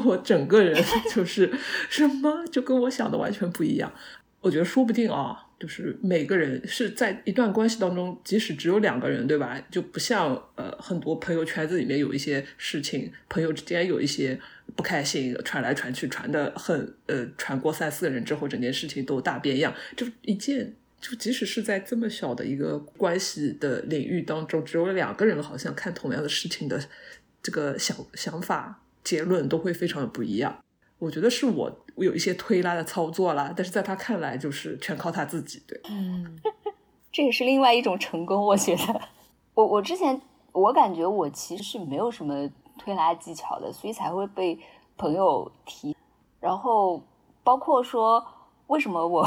[0.05, 0.79] 我整个人
[1.14, 1.50] 就是
[1.88, 3.90] 什么，就跟我想的完全不一样。
[4.42, 5.46] 我觉得说不定啊。
[5.61, 9.62] 就是每个人是在一段关系当中，即使只有两个人，对吧？
[9.70, 14.40] 就不像呃很多朋友圈子里面有一些事情，朋友之间有一些
[14.75, 19.75] 不开心，传来传去，传的很呃，传过三四个人之后，整件事情都大变样。
[19.94, 26.83] 就一件，就即使是在这么小的一个关系的领域当中，只有两个人好像看同样的事情的
[27.42, 30.59] 这个想想法、结论都会非常的不一样。
[31.01, 35.63] 我觉得是我有一些推拉的操作啦，但是在他看来就是全靠他自己。
[35.67, 36.39] 对，嗯，
[37.11, 38.45] 这也是另外一种成功。
[38.45, 39.01] 我觉得，
[39.55, 40.21] 我我之前
[40.53, 42.47] 我感觉我其实是没有什么
[42.79, 44.59] 推拉技巧的，所以才会被
[44.99, 45.97] 朋友提。
[46.39, 47.03] 然后
[47.43, 48.23] 包括说
[48.67, 49.27] 为什么我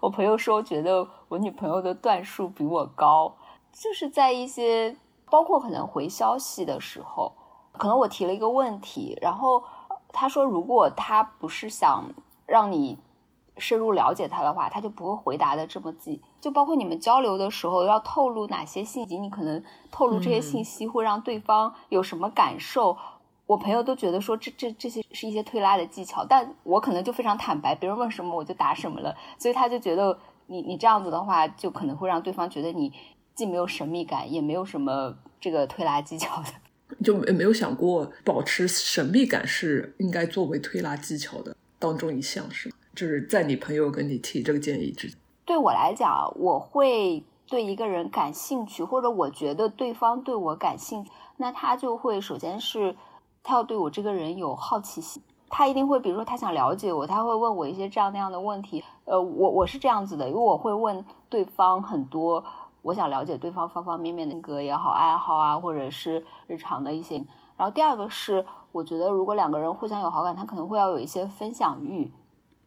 [0.00, 3.36] 我朋友说觉得我女朋友的段数比我高，
[3.70, 4.96] 就是在一些
[5.30, 7.30] 包括可能回消息的时候，
[7.72, 9.62] 可能我提了一个问题，然后。
[10.14, 12.04] 他说：“如果他不是想
[12.46, 12.96] 让你
[13.58, 16.22] 深入了解他的话，他就不会回答的这么细。
[16.40, 22.96] 就包括你们交流的时候要透露哪些信息，你可能透露这些信息会让对方有什么感受。
[23.46, 29.14] 我朋友都觉得说这这这些是一些推拉的技巧，但我可能就非常坦白，别人问什么我就答什么了。
[29.38, 32.92] 所以他就觉得你你这样子的话，就可能会让对方觉得你
[33.34, 36.48] 既没有神秘感，也没有什么这个推拉技巧的。”
[37.02, 42.76] 就没没有想过保持神秘感是应该作为推拉技巧的当中一项，是吗？
[42.94, 45.12] 就是在你朋友跟你提这个建议之，
[45.44, 52.94] 对我来讲，我会对一个人感兴趣，或者我觉得对方对我感兴趣，那他就会首先是
[53.42, 58.84] 他要对我这个人有好奇心，他一定会，比如说他想了解我，他会问我一些这样那样的问题。
[59.06, 62.44] 呃，我我是这样子的，因为我会问对方很多。
[62.84, 67.16] 我想了解对方方方面面的性格也好，爱好啊，或者是日常的一些。
[67.56, 72.12] 然后第二个是，我觉得如果两个人互相有好感，他可能会要有一些分享欲。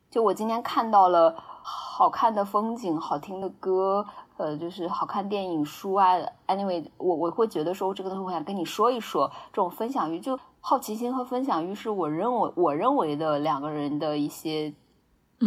[0.10, 4.04] 就我今天看到了好看的风景、好听的歌，
[4.38, 6.16] 呃，就是好看电影、书啊。
[6.48, 9.32] Anyway，我我会觉得说这个东西我想跟你说一说。
[9.54, 14.74] 这种分享欲，就好奇心和分享欲，是我认为我认为的两个人的一些。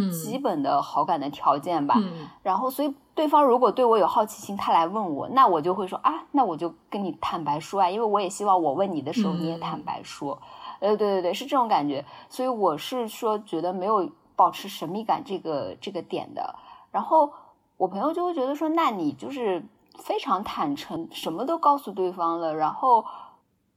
[0.09, 1.95] 基本的好感的条件吧，
[2.43, 10.41] 然后所以对方如果对我有好奇心，他来问我，那我就会说啊，那我就跟你坦白说啊，因为我也希望我问你的时候你也坦白说，
[10.79, 16.55] 呃，对对对，是这种感觉，所以我是说觉得没有保持神秘感这个这个点的，
[16.89, 17.31] 然后
[17.77, 19.63] 我朋友就会觉得说，那你就是
[19.99, 23.05] 非常坦诚，什么都告诉对方了，然后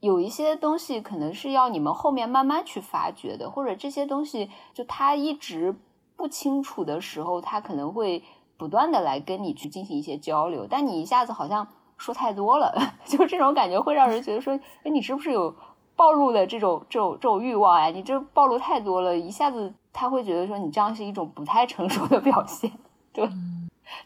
[0.00, 5.76] 有一些东西可能是要你们后面慢慢去发掘的，或者这些东西就他一直
[6.16, 8.24] 不清楚的时候，他可能会
[8.56, 12.72] 不断的来跟你去进行一些交流，但你一下子好像说太多了，
[13.04, 15.54] 就这种感觉会让人觉得说，哎，你是不是有
[15.96, 17.86] 暴露的这种这种这种欲望呀？
[17.86, 22.70] 你这暴露太多了，一下子他会觉得说你这样是一种不太成熟的表现，
[23.12, 23.28] 对。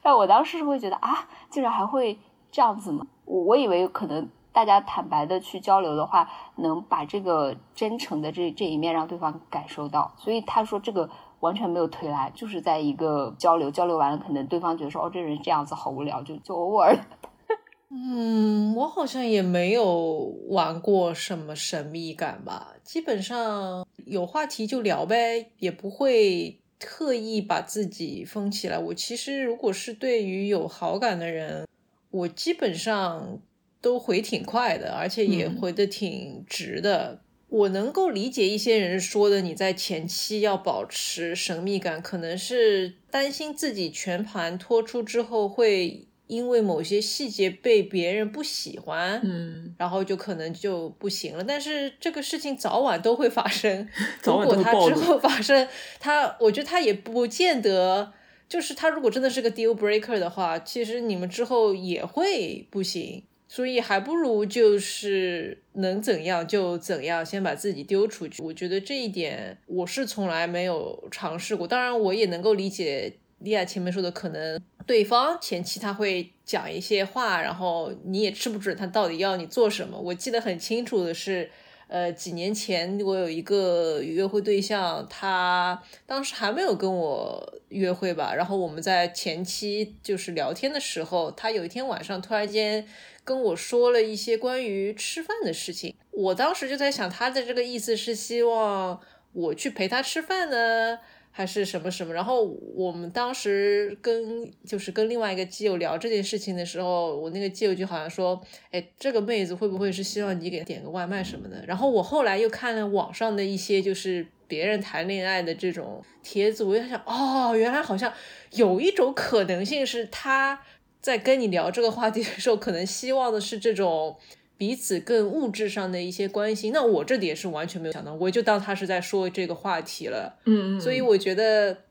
[0.03, 2.19] 但我当时是会觉得啊，竟然还会
[2.51, 3.07] 这样子吗？
[3.25, 10.13] 我我以为可能大家坦白的去交流的话，能把这个真诚的这这一面让对方感受到。
[10.17, 11.09] 所以他说这个
[11.41, 16.97] 完全没有推来，就是在一个交流，交流完了，可能对方觉得说哦，这人这样子好无聊，就就偶尔。
[17.91, 26.61] 嗯，我好像也没有玩过什么神秘感吧，基本上有话题就聊呗，也不会。
[26.81, 28.79] 特意把自己封起来。
[28.79, 31.67] 我其实如果是对于有好感的人，
[32.13, 33.41] 我基本上
[33.81, 37.21] 都回挺快的，而且也回的挺直的。
[37.49, 46.05] 我能够理解一些人说的，你在前期要保持神秘感，可能是担心自己全盘托出之后会。
[46.29, 51.43] 因为某些细节被别人不喜欢，嗯，然后就可能就不行了。
[51.43, 53.89] 但是这个事情早晚都会发生。
[54.23, 55.67] 如果他之后发生，
[55.99, 58.13] 他我觉得他也不见得，
[58.47, 63.23] 就是他如果真的是个 deal breaker 的话，其实你们之后也会不行。
[63.49, 68.43] 所以还不如就是能怎样就怎样，先把自己丢出去。
[68.43, 71.67] 我觉得这一点我是从来没有尝试过。
[71.67, 73.15] 当然，我也能够理解。
[73.41, 79.97] 莉亚前面说的，可能对方前期他会讲一些话，然后你也吃不准他到底要你做什么。
[79.97, 81.49] 我记得很清楚的是，
[81.87, 92.85] 呃，几年前我有一个约会对象，他当时还没有跟我约会吧，然后我们在前期就是聊天的时候，他有一天晚上突然间
[93.29, 98.99] 跟我说了一些关于吃饭的事情，我当时就在想，他的这个意思是希望
[99.35, 100.99] 我去陪他吃饭呢？
[101.31, 102.43] 还是什么什么，然后
[102.75, 111.63] 我们当时跟就是跟另外一个基友聊这件事情的时候，我那个基友就好像说，哎，这个妹子会不会是希望你给点个外卖什么的？
[111.67, 118.11] 然后我后来又看了网上的一些就是别人谈恋爱的这种帖子，我就想，哦，原来好像
[118.53, 120.61] 有一种可能性是他
[121.01, 124.19] 在跟你聊这个话题的时候，可能希望的是这种。
[124.59, 130.37] 彼此更物质上的一些关心，那我这点是完全没有想到，我就当他是在说这个话题了。
[130.47, 130.81] 嗯嗯。
[130.81, 131.85] 所以我觉得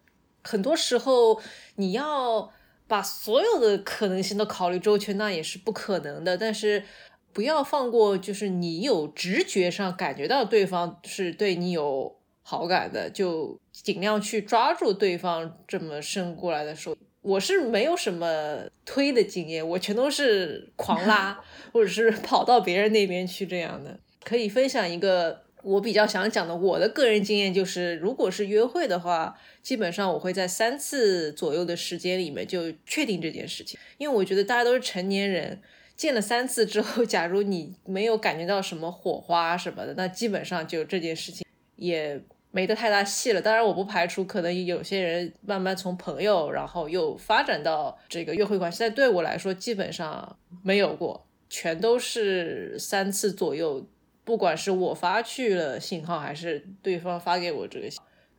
[0.44, 1.42] 很多时候
[1.78, 2.52] 你要
[2.86, 6.38] 把所有的可能性都考虑周全，那也是不可能的。
[6.38, 6.84] 但是
[7.32, 16.98] 不要放过，就是你有直觉上感觉到对方是对你有好感的，就尽量去抓住对方这么伸过来的手。
[17.28, 21.38] 我是没有什么推的经验，我全都是狂拉，
[21.74, 24.00] 或者是跑到别人那边去这样的。
[24.24, 35.62] 可以分享一个我比较想讲的，我的个人经验就是，如果是约会的话，基本上我会在三次左右的时间里面就确定这件事情，因为我觉得大家都是成年人，
[35.96, 42.22] 见了三次之后，假如你没有感觉到什么火花什么的，那基本上就这件事情也。
[42.58, 53.88] 没得太大戏了，当然我不排除可能有些人慢慢从朋友，然后又发展到这个约会关系，但对我来说基本上没有过，全都是三次左右，
[54.24, 57.88] 不管是我发去了信号，还是对方发给我这个，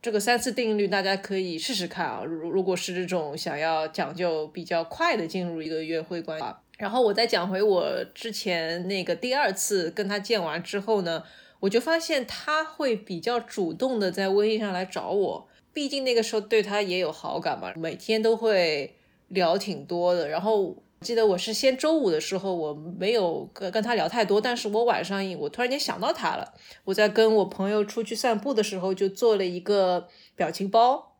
[0.02, 2.24] 这个三次定律大家可以试试看啊。
[2.24, 6.44] 如如果是这种想要讲究比较快的进入一个约会关系，
[6.78, 11.22] 然后我再讲回我之前那个第二次跟他见完之后呢。
[11.61, 18.97] 我就发现他会比较主动的在微信上来找我，毕竟那个时候对他也有好感嘛，每天都会
[19.29, 20.29] 聊挺多的。
[20.29, 31.16] 然后记得我是先周五的时候我没有跟跟他聊太多，但是我晚上我突然间想到他了，我在跟我朋友出去散步的时候就做了一个表情包，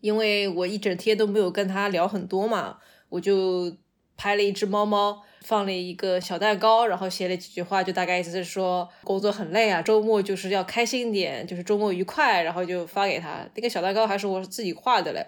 [0.00, 2.78] 因为我一整天都没有跟他聊很多嘛，
[3.10, 3.76] 我就
[4.16, 5.22] 拍了一只猫猫。
[5.44, 13.46] 放了一个小蛋糕，然后写了几句话，就大概意思是说工作很累啊，周末就是要开心点，就是周末愉快，然后就发给他。
[13.54, 15.26] 那个小蛋糕还是我自己画的嘞，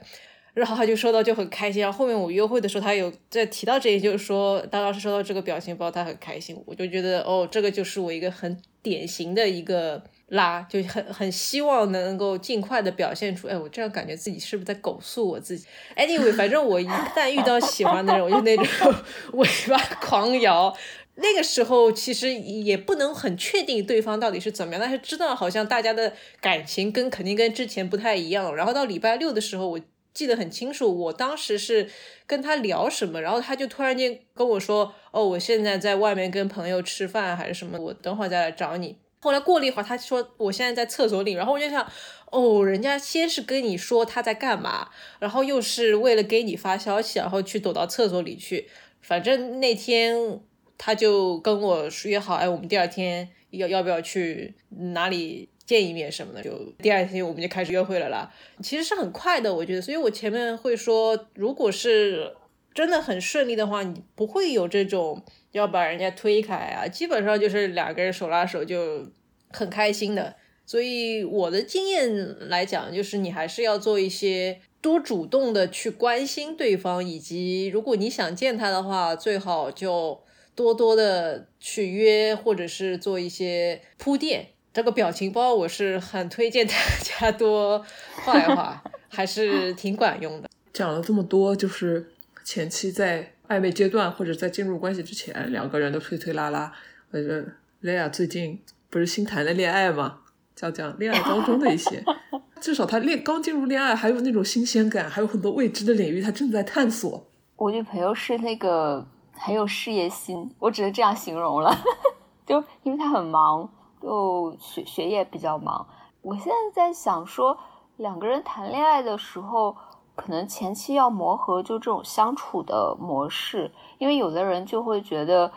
[0.55, 1.82] 然后他就收到就很开心。
[1.82, 6.57] 然后后面我约会的时候，他有在提到这一，就是说当时收到这个表情包，他很开心。
[6.66, 10.03] 我就觉得哦，这个就是我一个很典型的一个。
[10.29, 15.66] 拉就很很希望能够尽快的表现出，哎，我这样感觉自己是不是在狗诉我自己
[15.97, 18.95] ？Anyway，反正我一旦遇到喜欢的人，我就那种
[19.35, 20.75] 尾巴狂摇。
[21.16, 28.57] 那个时候其实也不能很确定对方到底是怎么样，但是知道好像大家的感情跟肯定跟之前不太一样。
[28.57, 29.81] 然后到礼拜六的时候，我
[30.12, 31.89] 记得很清楚，我当时是
[32.27, 41.91] 跟他聊什么，然后他就突然间跟我说：“哦，我现在在外面跟朋友吃饭还是什么，我等会儿再来找你。”后来过了一会儿，他说：“我现在在厕所里。”然后我就想，
[42.31, 48.68] 哦，人家先是跟你说他在干嘛，然后又是为了给你发消息，然后去躲到厕所里去。
[49.01, 50.39] 反正那天
[50.77, 54.55] 他就跟我约好，哎，我们第二天要要不要去
[54.93, 55.49] 哪里？
[55.64, 56.51] 见一面什么的，就
[56.83, 58.31] 第二天我们就开始约会了啦。
[58.62, 59.81] 其实是很快的，我觉得。
[59.81, 62.37] 所以我前面会说，如果是
[62.75, 65.22] 真的很顺利的话，你不会有这种
[65.53, 66.89] 要把人家推开啊。
[66.89, 69.07] 基本上就是两个人手拉手就
[69.51, 70.35] 很开心的。
[70.66, 80.22] 所以我的经验来讲，就是你还是要做一些多主动的去关心对方，以及如果你想见他的话，最好就
[80.55, 84.49] 多多的去约，或者是做一些铺垫。
[84.72, 87.85] 这个表情包我是很推荐大家多
[88.25, 90.49] 画一画，还是挺管用的。
[90.72, 92.11] 讲了这么多，就是
[92.45, 96.70] 前期在暧昧阶段或者在进入关系之前，两个人都推推拉拉。
[97.11, 97.45] 呃，
[97.80, 100.20] 雷亚最近不是新谈的恋爱吗？
[100.55, 102.05] 讲讲恋爱当中的一些，
[102.61, 107.26] 至少他恋刚进入恋爱，还有那种新鲜感，还有很多未知的领域，他正在探索。
[107.57, 111.76] 我女朋友是那个很有事业心，我只能这样形容了，
[112.47, 113.68] 就因为她很忙。
[114.03, 115.86] 就学学业比较忙，
[116.20, 117.59] 我现在在想说，
[117.97, 119.74] 两个人谈恋爱的时候，
[120.14, 125.50] 可能前期要磨合就这种相处的模式，因为有的人就会觉得，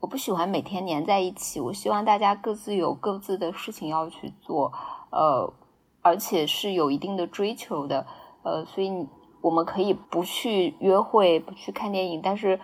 [0.00, 4.72] 我不喜欢每天黏在一起，我希望大家各自有各自的事情要去做，
[5.10, 5.52] 呃，
[6.02, 8.06] 而且是有一定的追求的，
[8.42, 9.06] 呃，所以
[9.40, 12.60] 我们可以不去约会，不去看电影，但是。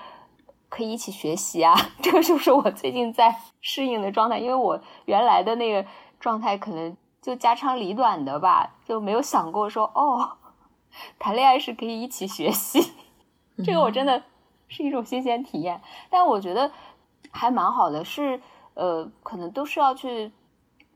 [0.74, 4.38] 可以一起学习啊， 这个就是我最近在适应的状态。
[4.38, 5.86] 因为我原来的那个
[6.18, 10.38] 状态可能就家长里短的吧，就没有想过说哦，
[11.18, 12.92] 谈恋爱是可以一起学习。
[13.64, 14.22] 这个我真的
[14.68, 15.80] 是一种新鲜体验。
[16.10, 16.70] 但我觉得
[17.30, 18.40] 还蛮好的，是
[18.74, 20.32] 呃，可能都是要去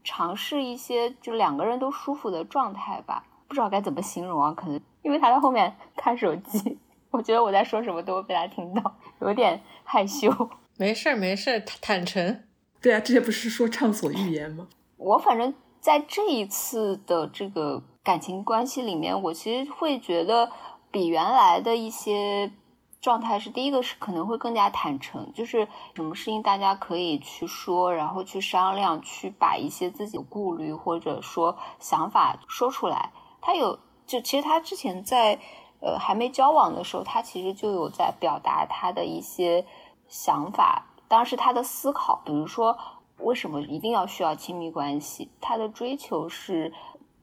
[0.03, 3.25] 尝试一些就两个人都舒服的状态吧。
[3.49, 6.79] 不知道该怎么形容啊，可能因为他在后面 看手机。
[7.11, 10.29] 我觉得我在说什么都会被他听到，有点害羞。
[10.77, 12.43] 没事儿，没事儿，坦诚。
[12.83, 14.67] 对啊，之前不是说畅所欲言吗？
[14.97, 20.53] 我反正在这一次的这个感情关系里面，我其实会觉得
[20.93, 22.53] 比原来的一些
[23.01, 33.11] 状态是，第一个是可能会更加坦诚，就是什么事情大家可以去说，然后去商量，去把一些自己的顾虑或者说想法说出来。
[33.41, 33.77] 他有，
[34.07, 35.41] 就其实他之前在。
[35.79, 39.67] 呃，还没交往的时候，他其实就有在表达他的一些
[40.09, 42.77] 想法，当时他的思考，比如说
[43.19, 46.73] 为什么一定要需要亲密关系，他的追求是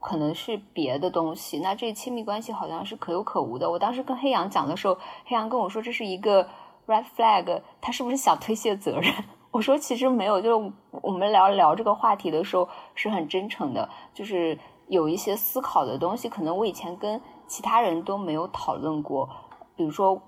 [0.04, 3.70] 可能是别的东西，那这亲密关系好像是可有可无的。
[3.70, 4.94] 我当时跟黑羊讲的时候，
[5.24, 6.46] 黑羊跟我说这是一个
[6.86, 9.10] red flag，他是不是想推卸责任？
[9.50, 17.20] 我说其实没有，就是我们聊聊这个话题的时候是很真诚的，就是有一些思考的东西，可能我以前跟。
[17.46, 19.28] 其他人都没有讨论过，
[19.76, 20.18] 比如说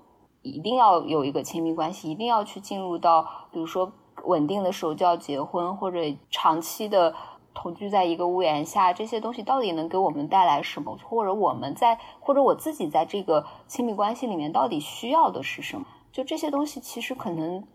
[0.43, 3.91] 一定要有一个亲密关系，一定要去进入到，比如说
[4.25, 5.99] 稳定的时候就要结婚，或者
[6.29, 7.15] 长期的
[7.57, 10.95] 同居在一个屋檐下，这些东西到底能给我们带来什么？
[11.03, 15.85] 或者我们在，或者我自己在这个亲密关系里面到底需要的是什么？
[16.11, 17.65] 就这些东西，其实可能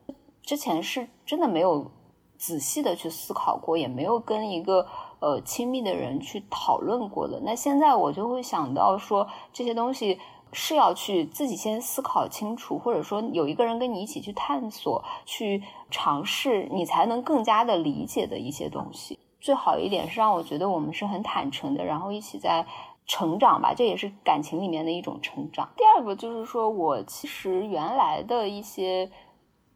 [0.40, 1.90] 之前是真的没有
[2.38, 4.86] 仔细的去思考过，也没有跟一个。
[5.22, 10.18] 呃，亲密的人去讨论过的，那现在我就会想到说，这些东西
[10.50, 15.62] 是要去自己先思考清楚，或者说有一个人跟你一起去探索、去
[15.92, 19.16] 尝试，你才能更加的理解的一些东西。
[19.42, 22.64] 最好一点是让我觉得我们是很坦诚的，然后一起在
[23.04, 25.68] 成长吧，这也是感情里面的一种成长。
[25.76, 29.10] 第二个就是说我其实原来的一些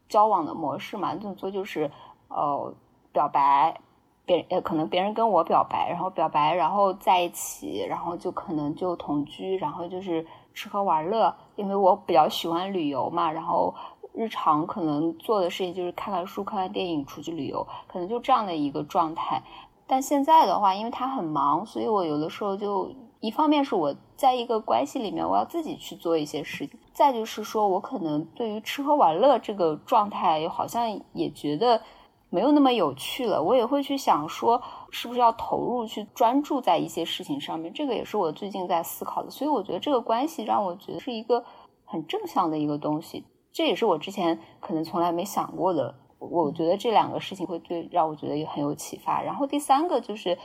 [0.07, 1.91] 交往的模式嘛，这么做就是
[2.29, 2.73] 呃
[3.11, 3.81] 表白。
[4.25, 11.33] 别人呃，可能别人跟我表白，然后表白，然后在一起，然后就可能就同居，然后就是吃喝玩乐。
[11.55, 13.73] 因为我比较喜欢旅游嘛，然后
[14.17, 19.41] 日常可能做的事情就是看看书、看看电影、出去旅游，可能就这样的一个状态。
[19.85, 31.81] 但现在的话，因为他很忙，所以我有的时候就一方面是我在一个关系里面，我要自己去做一些事情；再就是说我可能对于吃喝玩乐这个状态，好像也觉得。
[32.29, 34.61] 没有那么有趣了，我也会去想说，
[34.91, 37.71] 是不是要投入去专注在一些事情上面？
[37.71, 39.29] 这个也是我最近在思考的。
[39.29, 41.41] 所以我觉得这个关系让我觉得是一个
[41.85, 43.23] 很正向的一个东西，
[43.57, 45.95] 这也是我之前可能从来没想过的。
[46.19, 49.19] 我觉得这两个事情会对让我觉得也很有启发。
[49.23, 50.37] 然后第三个就是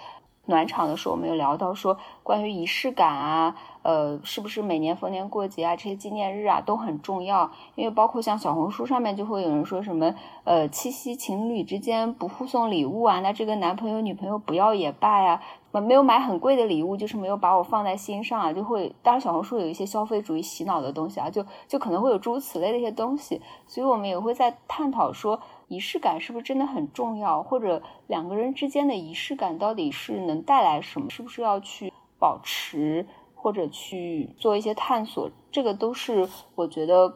[0.46, 7.50] 暖场的时候，我们有聊到说关于仪式感啊，呃，是不是每年逢年过节啊，这些纪念日啊都很重要？
[7.74, 10.14] 因为包括像小红书上面就会有人说什么，
[10.44, 15.40] 呃，七夕情侣之间不互送礼物啊，那这个男朋友女朋友不要也罢呀。
[15.80, 18.94] 没有买很贵的礼物，就是没有把我放在心上啊，就会。
[19.02, 33.06] 当然，小红书有一些消费主义洗脑的东西啊，就就可能会有诸如此类的一些东西，所以我们也会在探讨说，仪式感是不是真的很重要，或者两个人之间的仪式感到底是能带来什么，是不是要去保持？
[33.34, 37.12] 或者去做一些探索，这个都是我觉得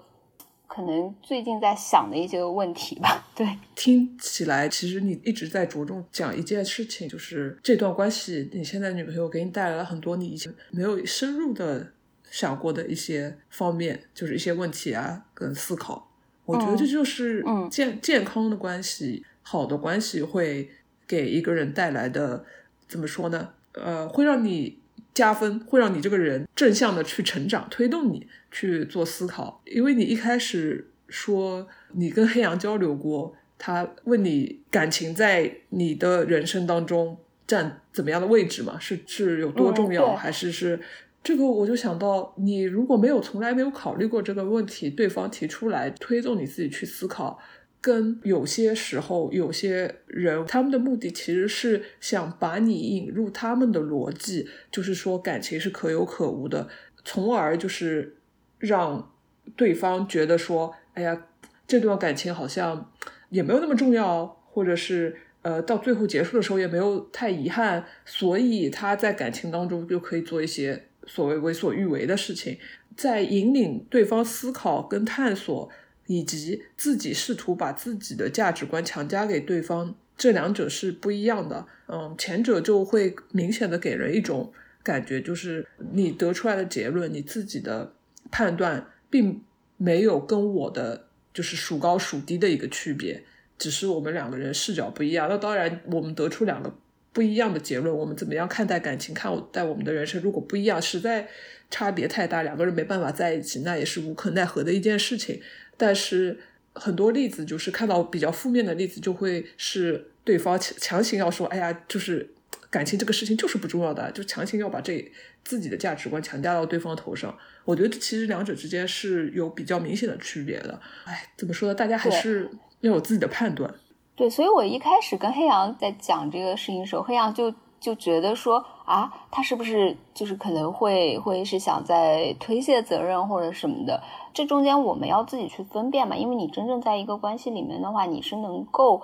[0.66, 3.24] 可能最近在想的一些问题吧。
[3.32, 11.92] 对，听起来其实你一直在着重讲一件事情，就是这段关系，你现在女朋友给你带来了很多你以前没有深入的
[12.28, 16.10] 想过的一些方面，就是一些问题啊跟思考。
[16.46, 20.70] 我觉得这就是健健康的关系，好的关系会
[21.06, 22.44] 给一个人带来的
[22.88, 23.50] 怎么说呢？
[23.72, 24.78] 呃，会让你。
[25.14, 29.62] 加分会让你这个人正向的去成长，推动你去做思考。
[29.64, 37.16] 因为你一开始说你跟黑羊交流过，他问你感情在你的人生当中
[37.46, 38.78] 占怎么样的位置嘛？
[38.78, 40.78] 是是有多重要，还是是
[41.26, 41.44] 这个？
[41.44, 47.36] 我就想到，你如果没有从来没有考虑过这个问题，对方提出来推动你自己去思考。
[47.80, 56.68] 跟有些时候，有些人他们的目的其实是想把你引入他们的逻辑，就是说感情是可有可无的，
[57.04, 58.18] 从而就是
[58.60, 59.12] 让
[59.56, 61.26] 对方觉得说，哎呀，
[61.66, 62.92] 这段感情好像
[63.30, 72.58] 也没有那么重要，或者是呃到最后结束的时候也没有太遗憾，所以他在感情当中就可以做一些所谓为所欲为的事情，
[72.96, 75.70] 在引领对方思考跟探索。
[76.08, 81.66] 以及自己试图把自己的价值观强加给对方，这两者是不一样的。
[81.88, 84.52] 嗯，前者就会明显的给人一种
[84.84, 87.92] 感觉，就是你得出来的结论，你自己的
[88.30, 89.42] 判断并
[89.76, 93.24] 没有跟我的就是孰高孰低的一个区别，
[93.58, 95.28] 只是我们两个人视角不一样。
[95.28, 96.72] 那当然，我们得出两个
[97.16, 101.26] 不一样的结论，我们怎么样看待感情，看待我们的人生，如果不一样，实在
[101.70, 105.40] 差别太大，两个人没办法在一起，那也是无可奈何的一件事情。
[105.78, 106.38] 但是
[106.74, 112.28] 很多例子就是看到比较负面的例子，就会是对方强强行要说：“哎呀，就是
[112.68, 115.10] 感情这个事情就是不重要的，就强行要把这
[115.42, 120.78] 自己的价值观强加到对方头上。”我觉得其实两者之间是有比较明显的区别的。
[121.04, 121.74] 哎，怎么说呢？
[121.74, 122.50] 大家还是
[122.80, 123.74] 要有自己的判断。
[124.16, 134.02] 对，所以我一开始跟黑羊在讲这个事情的时候，黑羊就就觉得说啊，他是不是就是可能会会是想在推卸责任或者什么的。
[134.32, 139.02] 这中间我们要自己去分辨嘛，因为你真正在一个关系里面的话，你是能够，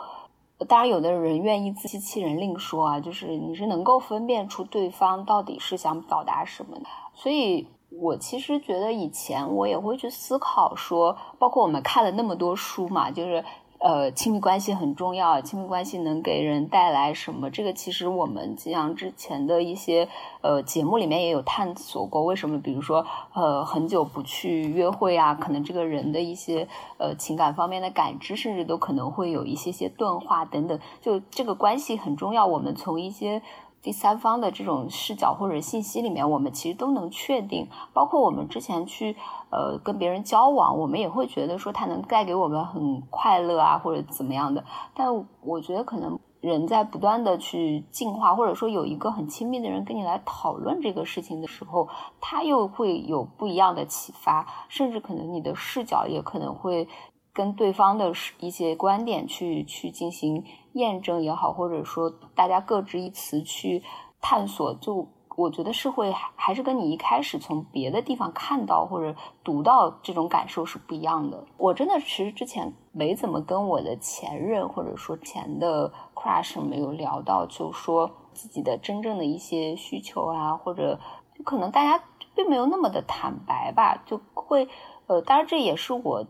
[0.67, 6.85] 当然有的人愿意自欺欺人另说啊，就是你是能够分辨出对方到底是想表达什么的。
[7.13, 13.45] 所以我其实觉得以前我也会去思考说，包括我们看了那么多书嘛，就是。
[13.83, 17.51] 呃，亲密关系很重要，亲密关系能给人带来什么？
[17.51, 20.09] 这个其实我们吉阳之前的一些
[20.41, 22.61] 呃节目里面也有探索过，为什么？
[22.63, 30.79] 比如说，呃，很久不去约会啊，可能这个人的一些呃情感方面的感知，甚至都可能会有一些些钝化等等。
[31.01, 33.43] 就这个关系很重要，我们从一些。
[33.83, 39.17] 第三方的这种视角或者信息里面，我们其实都能确定，包括我们之前去
[39.51, 44.65] 呃跟别人交往，我们也会觉得说他能带给我们很快乐啊，或者怎么样的。
[44.95, 45.09] 但
[45.41, 51.89] 我觉得可能人在不断的去进化，或者说有一个很亲密的人跟你来讨论这个事情的时候，
[52.21, 56.87] 他又会有不一样的启发，甚至可能你的视角也可能会
[57.33, 60.45] 跟对方的一些观点去去进行。
[60.73, 63.83] 验证也好，或者说大家各执一词去
[64.21, 71.45] 探索，就我觉得是会还是跟你一开始从别的地方看到或者读到这种感受是不一样的。
[71.57, 80.99] 我真的其实之前没怎么跟我的前任或者说前的 crush 没有聊到，就说自己的真正的一些需求啊，或者
[81.45, 82.05] 可能大家
[82.35, 84.69] 并没有那么的坦白吧，就会
[85.07, 86.25] 呃，当然这也是我。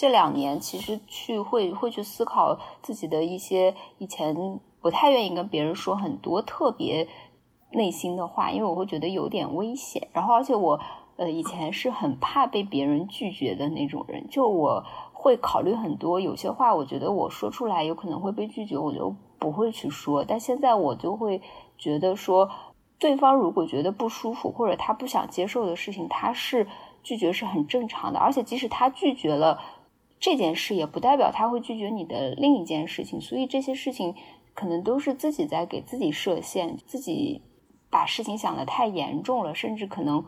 [0.00, 4.34] 这两年其实去会会去思考自己的一些以前
[4.80, 7.06] 不太愿意跟别人说很多特别
[7.72, 10.08] 内心的话，因为我会觉得有点危险。
[10.14, 10.80] 然后，而且我
[11.16, 14.82] 呃以前是很怕被别人拒绝的那种人，就我
[15.12, 20.24] 会考虑很多，有些话我觉得我说出来有可能会被拒绝，我就不会去说。
[20.24, 21.42] 但现在我就会
[21.76, 22.48] 觉得说，
[22.98, 26.66] 对方如果觉得不舒服或者他不想接受的事情，他是
[27.02, 28.18] 拒绝是很正常的。
[28.18, 29.60] 而且即使他拒绝了。
[30.20, 34.14] 这件事也不代表他会拒绝你的另一件事情，所以这些事情
[34.54, 37.40] 可能都是自己在给自己设限，自己
[37.88, 40.22] 把事情想的太严重了，甚至可能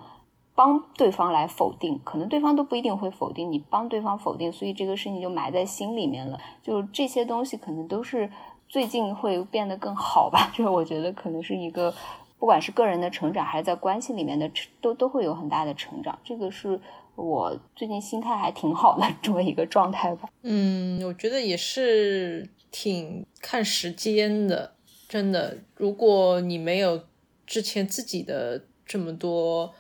[0.54, 6.40] 帮对方来否定，可能对方都不一定会否定你，帮对方否定，所以这个事情就埋在心里面了。
[6.62, 8.30] 就这些东西，可能都是
[8.68, 10.50] 最近会变得更好吧。
[10.56, 11.94] 就是我觉得可能是一个，
[12.38, 16.18] 不管是个人的成长，还是在关系里面的，都都会有很大的成长。
[16.24, 16.80] 这个是
[17.16, 20.28] 我最近心态还挺好的这么一个状态吧。
[20.42, 24.74] 嗯，我觉得也是挺看时间的，
[25.08, 25.58] 真的。
[25.76, 27.04] 如果你没有
[27.46, 29.74] 之前自己的这么多。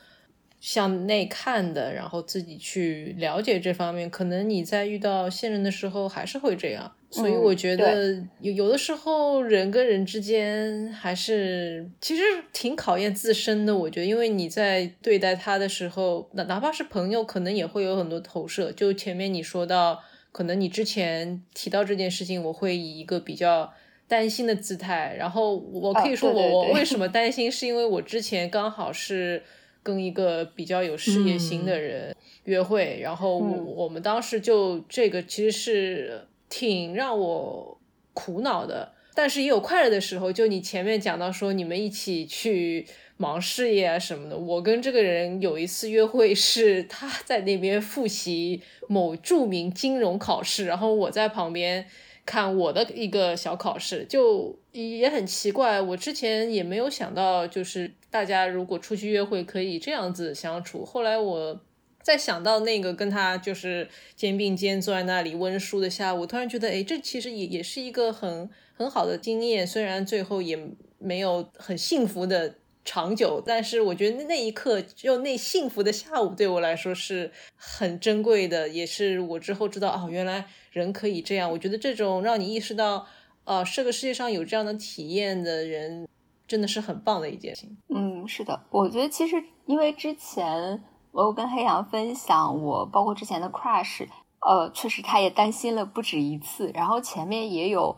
[0.62, 6.94] 向内看的，然后自己去了解这方面，可能你在遇到现任的时候还是会这样。
[7.10, 13.76] 所以我觉得有有的时候人跟人之间还是其实挺考验自身的。
[13.76, 18.70] 我觉得，因为你在对待他的时候，哪哪怕是朋友，可能也会有很多投射。
[18.70, 20.00] 就前面你说到，
[20.30, 23.74] 可能你之前提到这件事情，我会以一个比较
[24.06, 29.42] 担心的姿态，然后我可以说我我为什么担心， 是因为我之前刚好是。
[29.82, 32.14] 跟一个比较有事业心的人
[32.44, 37.78] 约会，然后我们当时就这个其实是挺让我
[38.12, 40.32] 苦恼的，但是也有快乐的时候。
[40.32, 51.86] 就你前面讲到说你们一起去忙事业啊什么的，我跟这个人有一次约会是他在那边复习某著名金融考试，然后我在旁边。
[52.24, 55.80] 看我的一个小考试，就也很奇怪。
[55.80, 60.84] 我之前也没有想到，就是大家如果出去约会可以这样子相处。
[60.84, 61.60] 后来我
[62.02, 69.66] 再想到那个跟他就是肩并肩坐在那里温书的下午，突然觉得，哎，这其实也也是一个很很好的经验。
[69.66, 70.58] 虽然最后也
[70.98, 72.56] 没有很幸福的。
[72.84, 81.48] 长久，但是我觉得那一刻，就那幸福的下午，对我来说是很珍贵的，也是我之后知道哦，原来人可以这样。
[81.52, 83.06] 我觉得这种让你意识到，
[83.44, 86.08] 呃，这个世界上有这样的体验的人，
[86.48, 87.76] 真的是很棒的一件事情。
[87.88, 94.08] 嗯，是的，我觉得其实因为之前我有跟黑羊分享，我包括之前的 crush，
[94.40, 97.96] 呃，确实他也担心了不止一次，然后前面也有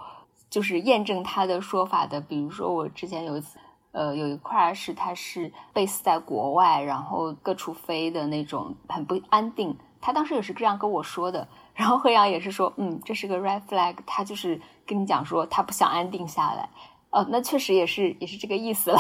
[0.51, 3.59] 就是验证他的说法的，比如说我之前有一次。
[3.97, 9.79] 呃，有一块是他是 base 在国外，然后各处飞的那种，很不安定。
[10.01, 11.47] 他当时也是这样跟我说的。
[11.75, 16.69] 然后黑羊也是说，嗯，这是个 red flag，他就是跟你讲说他不想安定下来。
[17.11, 18.99] 哦，那确实也是也是这个意思了。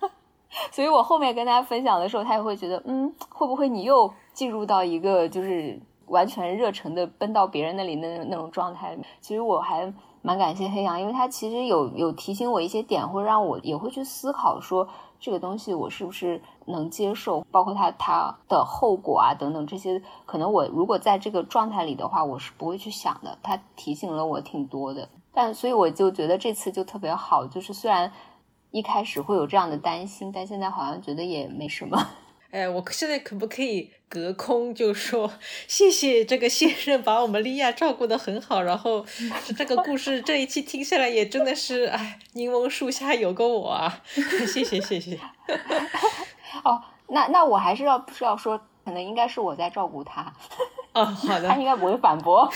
[0.70, 8.96] 所以我后面跟大家分享的时候，他也会觉得，嗯，会不会你又进入到一个就是完全热忱的奔到别人那里那那种状态？
[9.20, 9.92] 其实我还。
[10.22, 14.86] 蛮感谢黑羊，因为他其实有有提醒我一些点，会让我也会去思考说
[15.20, 23.38] 这个东西我是不是能接受，包括它它的后果啊等等这些，可能我如果在这个状态里的话，我是不会去想的。
[23.42, 28.10] 它提醒了我挺多的，但所以我就觉得这次就特别好，就是虽然
[28.70, 31.98] 一开始会有这样的担心，但现在好像觉得也没什么。
[32.50, 35.32] 哎，我现在可不可以隔空就说
[35.68, 39.06] 谢谢这个先生把我们莉亚照顾的很好，然后
[39.56, 45.16] 这个故事这一期听下来也真的是哎，柠檬树下有个我啊，谢 谢谢谢。
[46.64, 50.34] 哦，那那我还是要不是要说，可能应该是我在照顾他。
[50.92, 51.48] 哦，好的。
[51.48, 52.50] 他应该不会反驳。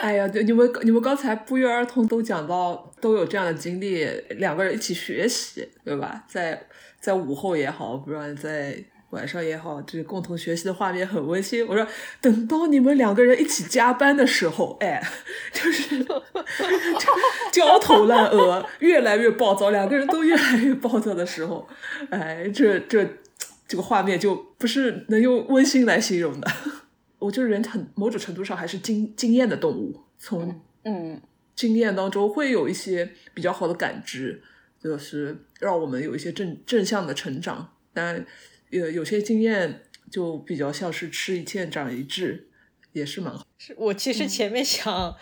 [0.00, 6.24] 哎呀，你们你们刚才不约而同都讲到都有这样的经历，两个人一起学习，对吧？
[6.26, 6.66] 在。
[7.06, 11.64] 在午后也好，不然在晚上也好，这共同学习的画面很温馨。
[11.64, 11.86] 我说，
[12.20, 15.00] 等到你们两个人一起加班的时候，哎，
[15.52, 16.04] 就是
[17.52, 21.68] 焦头烂额，越来越暴躁，两个人都越来越暴躁的时候，
[22.10, 23.08] 哎，这这
[23.68, 26.50] 这个画面就不是能用温馨来形容的。
[27.20, 31.22] 我觉得人很某种程度上还是经经验的动物，从嗯
[31.54, 34.42] 经验当中会有一些比较好的感知。
[34.86, 38.24] 就是让我们有一些正正向的成长，但
[38.70, 42.46] 有有些经验就比较像是吃一堑长一智，
[42.92, 43.44] 也是蛮好。
[43.58, 45.16] 是我其实前面想，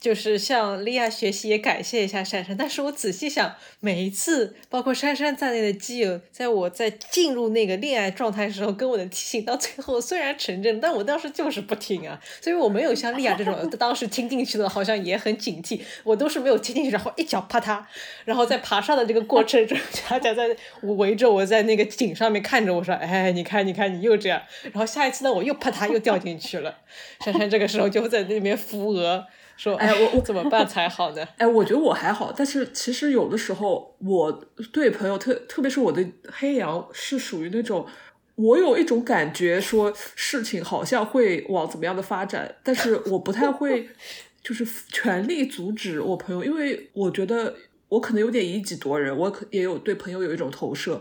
[0.00, 2.56] 就是向莉亚学习，也感谢一下珊珊。
[2.56, 12.20] 但是我仔细想，每一次包括珊珊在内的基友，在我在进入那个恋爱状态的时候，跟我的提醒，到最后虽然成真，但我当时就是不听啊。
[12.40, 15.80] 所以我没有像莉亚这种，当时听进去的，好像也很警惕。
[16.04, 17.82] 我都是没有听进去，然后一脚啪嗒，
[18.24, 19.76] 然后在爬上的这个过程中，
[20.08, 24.40] 大家在围着我在那个井上面看着我说：“哎，你看，你看，你又这样。”
[24.72, 26.78] 然后下一次呢，我又啪嗒又掉进去了。
[27.24, 27.79] 珊珊这个时候。
[27.80, 29.24] 然后就在那边扶额，
[29.56, 37.86] 说：“哎，我 我怎么办才好呢？”哎，我觉得我还好，但是其实有的时候，我对朋友特特别是我的黑羊是属于那种，
[38.34, 43.88] 我有一种感觉，说事情好像会往怎么样的发展，但是我不太会，
[44.44, 47.54] 就是全力阻止我朋友，因为我觉得
[47.88, 51.00] 我可能有点以己度人，我可也有对朋友有一种投射，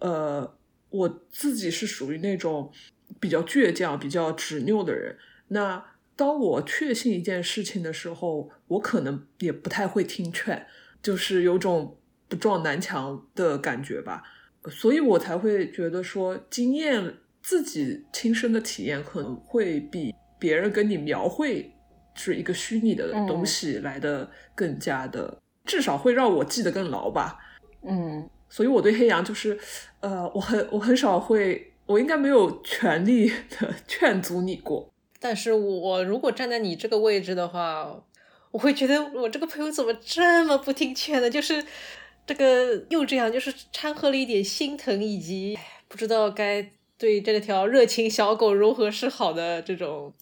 [0.00, 0.54] 呃，
[0.90, 2.72] 我自己是属于那种
[3.20, 5.16] 比较倔强、比较执拗的人。
[5.48, 5.84] 那
[6.20, 10.66] 当我确信一件事情的时候，我可能也不太会听劝，
[11.02, 11.96] 就是有种
[12.28, 14.22] 不撞南墙的感觉吧。
[14.68, 21.72] 所以我才会觉得说，经验自己亲身的体验可能会比别人跟你描绘
[22.12, 27.38] 是一个虚拟的东西来的更加的，至少会让我记得更牢吧。
[27.82, 29.58] 嗯，所以我对黑羊就是，
[30.00, 34.89] 呃，我很我很少会，我应该没有权利的 劝阻你过。
[35.20, 38.02] 但是我如果站在你这个位置的话，
[38.50, 41.30] 我会觉得我这个朋友怎么这么不听劝呢？
[41.30, 41.64] 就是
[42.26, 50.12] 这个又这样，就是掺和了一点心疼，以及不知道该对这条热情小狗如何是好的这种。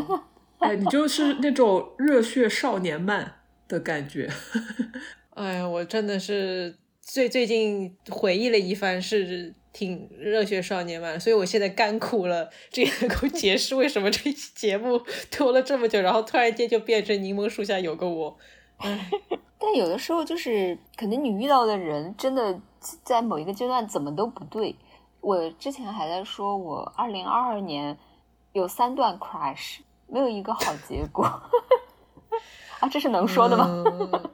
[0.60, 4.30] 哎，你就是那种热血少年漫的感觉。
[5.34, 6.76] 哎呀，我真的是。
[7.06, 18.38] 最最近回忆了一番，是挺热血少年嘛，所以我现在干苦了，这也能够解释为什么这期节目拖了这么久，然后突然间就变成柠檬树下有个我。
[18.78, 19.10] 唉，
[19.58, 22.58] 但有的时候就是可能你遇到的人真的
[23.02, 24.76] 在某一个阶段怎么都不对。
[25.20, 27.98] 我之前还在说，我二零二二年
[28.52, 31.24] 有三段 crush，没有一个好结果。
[32.78, 33.82] 啊，这是能说的吗？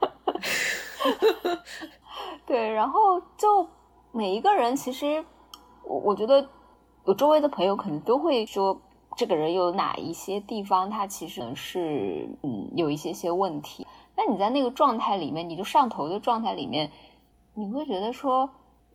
[2.45, 3.69] 对，然后就
[4.11, 5.23] 每一个人，其实
[5.83, 6.49] 我我觉得
[7.05, 8.81] 我周围的朋友可能都会说，
[9.15, 13.87] 这个人有哪一些地方他其实是嗯有一些些问题。
[14.17, 16.91] 那你在那个状态里面，你就上头的状态里面，
[17.53, 18.49] 你会觉得说，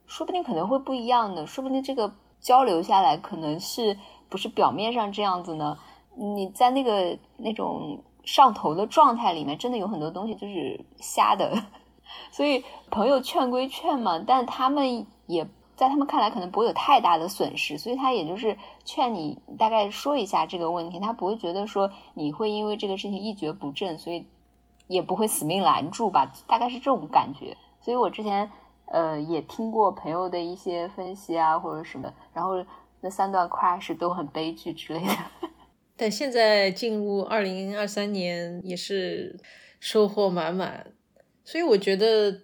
[0.06, 3.98] 说不定可能会不一样的，说不定这个交流下来可能是
[4.28, 5.78] 不是表面上这样子呢？
[6.14, 11.56] 你在那个那种上头的状态里面，真的有很多东西就是瞎的。
[12.30, 24.26] 所以朋友劝归劝嘛，但他们也在他们看来可能不会有太大的损失，所以他也就是劝你大概说一下这个问题，他不会觉得说你会因为这个事情一蹶不振，所以
[24.86, 27.57] 也不会死命拦住吧，大概是这种感觉。
[27.80, 28.50] 所以我之前
[28.86, 32.52] 呃也听过朋友的一些分析啊或者什么，然后
[33.00, 35.12] 那三段 crash 都很悲剧之类的。
[35.98, 39.38] 但现在进入二零二三年也是
[39.78, 40.86] 收获满满。
[41.47, 42.42] 所以我觉得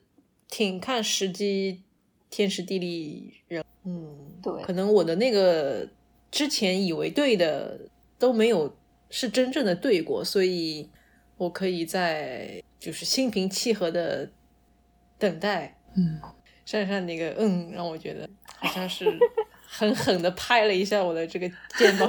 [0.49, 1.83] 挺看时机，
[2.31, 5.89] 天时地利人，嗯，对，可能我的那个
[6.31, 7.81] 之前以为对的
[8.17, 8.77] 都没有
[9.11, 10.89] 是真正的对过，所以
[11.37, 14.31] 我可以在就是心平气和的
[15.19, 15.77] 等待。
[15.97, 16.21] 嗯，
[16.65, 19.05] 珊珊那个嗯，让我觉得好像是
[19.67, 22.09] 狠狠的拍了一下我的这个肩膀。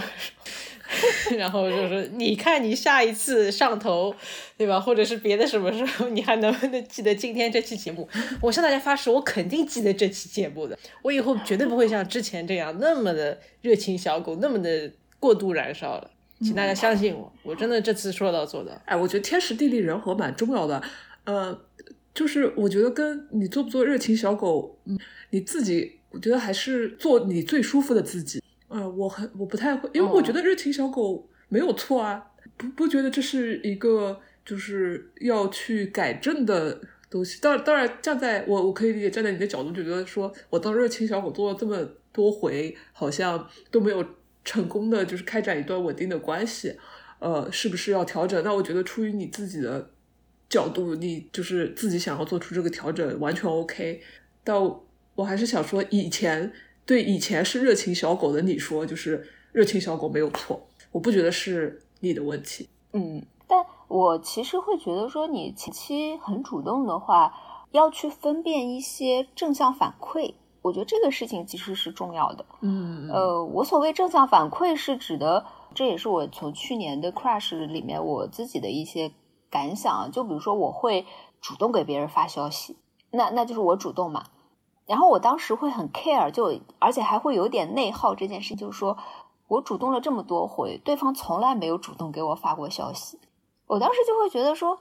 [1.38, 4.14] 然后就是你看你下一次上头，
[4.58, 4.80] 对吧？
[4.80, 8.08] 或者是别的什么时候，你还能不能记得今天这期节目？
[8.42, 10.78] 我向大家发誓，我肯定记得这期节目的。
[11.02, 16.10] 我以后绝对不会像之前这样那么的热情小狗，那么的过度燃烧了。
[16.42, 18.72] 请大家相信我，我真的这次说到做到。
[18.86, 20.84] 哎，我觉得天时地利人和蛮重要的。
[21.24, 21.58] 呃，
[22.14, 28.44] 就是我觉得跟你做不做热情小狗，嗯，你自己，我觉得还是做你最舒服的自己。
[28.74, 37.40] 呃，我很我不太会，因为我觉得热情小狗没有错啊，不不觉得这是一个就是要去改正的东西。
[37.40, 44.04] 当当然，站在我我可以理解，站在你的角度，就觉得说我当热情小狗做了这么多回，好像都没有
[44.44, 46.76] 成功的就是开展一段稳定的关系，
[47.20, 48.44] 呃，是不是要调整？
[48.44, 49.92] 那我觉得出于你自己的
[50.50, 54.02] 角度，你就是自己想要做出这个调整，完全 OK。
[54.44, 54.60] 但
[55.14, 56.52] 我还是想说，以前。
[56.86, 60.62] 对以前是热情小狗的你说，就是热情小狗没有错，
[60.92, 62.68] 我不觉得是你的问题。
[62.92, 67.34] 嗯，但我其实会觉得说，你前期很主动的话，
[67.72, 72.46] 要去分辨一些正向反馈，我觉得这个事情其实是重要的。
[72.62, 79.12] 嗯，呃，我所谓正向反馈是指的，这也是我从去年的 crush 里面我自己的一些
[79.50, 81.06] 感想，就比如说我会
[81.40, 82.78] 主动给别人发消息，
[83.12, 84.26] 那那就是我主动嘛。
[84.86, 88.98] 然后我当时会很 care，就而且还会有点内耗这件事，就是说
[89.48, 93.18] 我主动了这么多回，对方从来没有主动给我发过消息。
[93.68, 94.78] 我当时就会觉得说，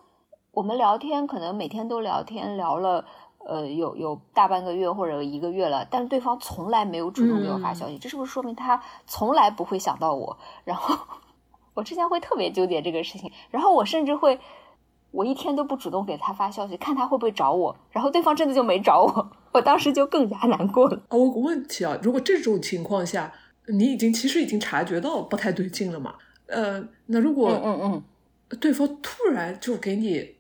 [0.51, 3.05] 我们聊天可能每天都聊天，聊了
[3.47, 10.37] 呃有有大半个月或者一个月了，但是对方从来没有主动给我发消息，这是不是说明他从来不会想到我？
[10.65, 10.97] 然后
[11.75, 14.41] 我之前会特别纠结这个事情，然后我甚至会。
[15.13, 20.97] 我一天都不主动给他发消息，看他会不会找我，然后对方真的就没找我， 我当时就更加难过了。
[21.09, 23.33] 哦，我有个问题啊，如果这种情况下，
[23.69, 26.15] 你已经其实已经察觉到不太对劲了嘛？
[26.47, 28.03] 呃，那如果嗯嗯，
[28.59, 30.35] 对方突然就给你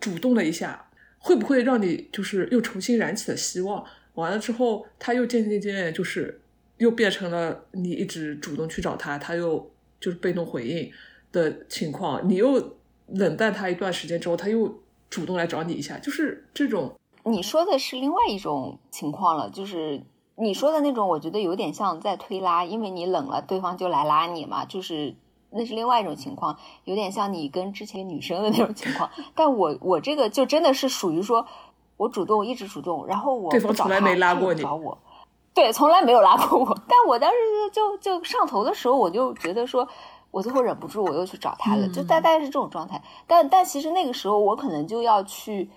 [0.00, 3.84] 主动了一下，会不会让你就是又重新燃起了希望？
[4.14, 6.40] 完了之后，他又渐渐渐渐就是
[6.78, 9.70] 又变成了你一直主动去找他，他又
[10.00, 10.90] 就是被动回应
[11.32, 12.76] 的情况，你又
[13.06, 14.74] 冷淡他一段时间之后，他又
[15.10, 16.92] 主动来找你一下，就是这种。
[17.24, 20.02] 你说的是另外一种情况了，就是
[20.36, 25.14] 你说的那种，我觉得有点像在推拉，因为你冷了，对方就来拉你嘛，就是
[25.50, 29.08] 那是另外一种情况，有点像你跟之前女生的那种情况。
[29.34, 31.46] 但我我这个就真的是属于说，
[31.96, 34.98] 我主动一直主动，然后我对方从来没拉过你，找我，
[35.54, 36.78] 对，从来没有拉过我。
[36.88, 37.36] 但我当时
[37.72, 39.88] 就就上头的时候，我就觉得说，
[40.34, 43.00] 我最后忍不住，我又去找他了，就大概是这种状态。
[43.26, 45.70] 但但其实那个时候，我可能就要去。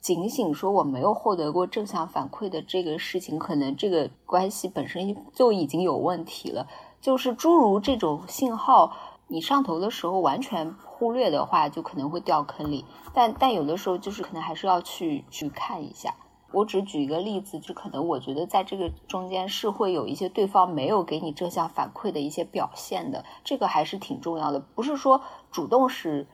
[0.00, 6.68] 警醒说我没有获得过正向反馈的这个事情，可能这个关系本身就已经有问题了。
[7.00, 8.92] 就是诸如这种信号，
[9.26, 12.84] 你上头的时候完全忽略的话，就可能会掉坑里。
[13.12, 16.14] 但但有的时候就是可能还是要去去看一下。
[16.52, 24.58] 我只举一个例子，就可能我觉得在这个中间是会有一些对方没有给你正向反馈的一些表现的，这个还是挺重要的。
[24.60, 25.20] 不是说
[25.50, 26.26] 主动是。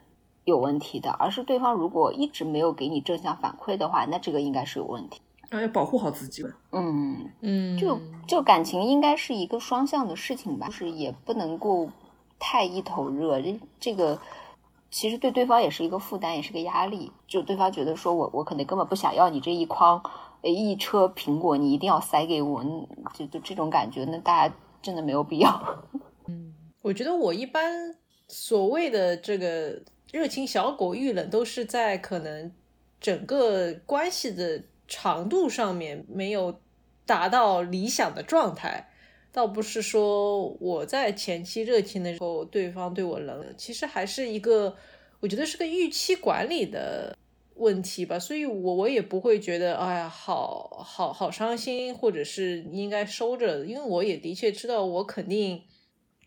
[0.47, 5.19] 有问题的，而是对方如果一直没有给你正向反馈的话，那这个应该是有问题。
[5.49, 6.45] 那要保护好自己。
[6.71, 7.99] 嗯嗯，就
[8.29, 11.89] 就感情应该是一个双向的事情吧，就是也不能够
[12.39, 13.41] 太一头热。
[13.41, 14.21] 这这个
[14.95, 17.11] 其实对对方也是一个负担，也是个压力。
[17.27, 20.01] 就对方觉得说我我可能根本不想要你这一筐
[20.43, 22.63] 一车苹果，你一定要塞给我，
[23.13, 25.85] 就就这种感觉，那大家真的没有必要。
[26.29, 27.97] 嗯，我觉得我一般
[28.29, 29.83] 所谓的这个。
[30.13, 32.53] 热情小狗遇冷都是在可能
[33.01, 36.61] 整个关系的长度上面没有
[37.05, 38.91] 达到理想的状态，
[39.35, 44.76] 倒不是说我在前期热情的时候对方对我冷，其实还是一个
[45.18, 47.18] 我觉得是个预期管理的
[47.57, 55.62] 问题吧，所以我我也不会觉得哎呀好好好伤心，或者是应该收着，因为我也的确知道我肯定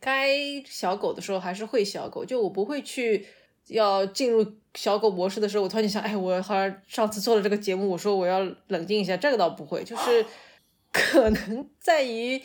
[0.01, 0.27] 该
[0.65, 3.25] 小狗的时候还是会小狗，就我不会去。
[3.69, 10.25] 要进入小狗模式的时候，我突然想，哎，我好像上次做了这个节目，我说我要冷静一下，这个倒不会，就是
[10.93, 12.41] 可能在于，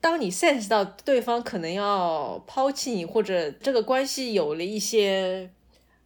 [0.00, 5.50] 当你 sense 到对方可能要抛弃你，或者这个关系有了一些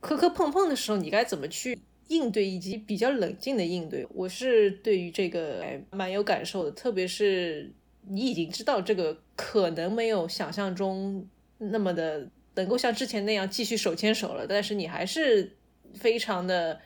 [0.01, 1.78] 磕磕碰碰的时候，你该怎么去
[2.09, 4.07] 应对，以及比较冷静的应对。
[4.11, 7.72] 我是对于这个蛮有感受的，特别是
[8.09, 11.26] 你已经知道这个可能没有想象中
[11.59, 12.28] 那么的。
[12.57, 15.57] 能够像之前那样继续手牵手了，但是你还是
[15.92, 16.80] 非常的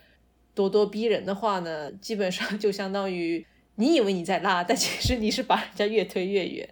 [0.57, 6.67] 咄咄逼人的话呢，基本上就相当于你以为你在拉，但其实你是把人家越推越远。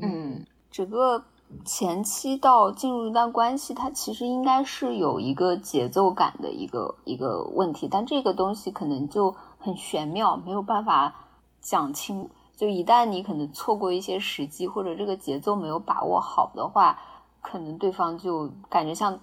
[0.00, 1.24] 嗯，整个
[1.64, 11.14] 前期到进入一段关系，它其实应该是有一个节奏感的一个一个问题，但这个东西可能就很玄妙，没有办法
[11.60, 12.28] 讲清。
[12.56, 16.98] 就一旦你可能错过一些时机，或者这个节奏没有把握好的话。
[17.42, 19.18] 可能对方就感觉像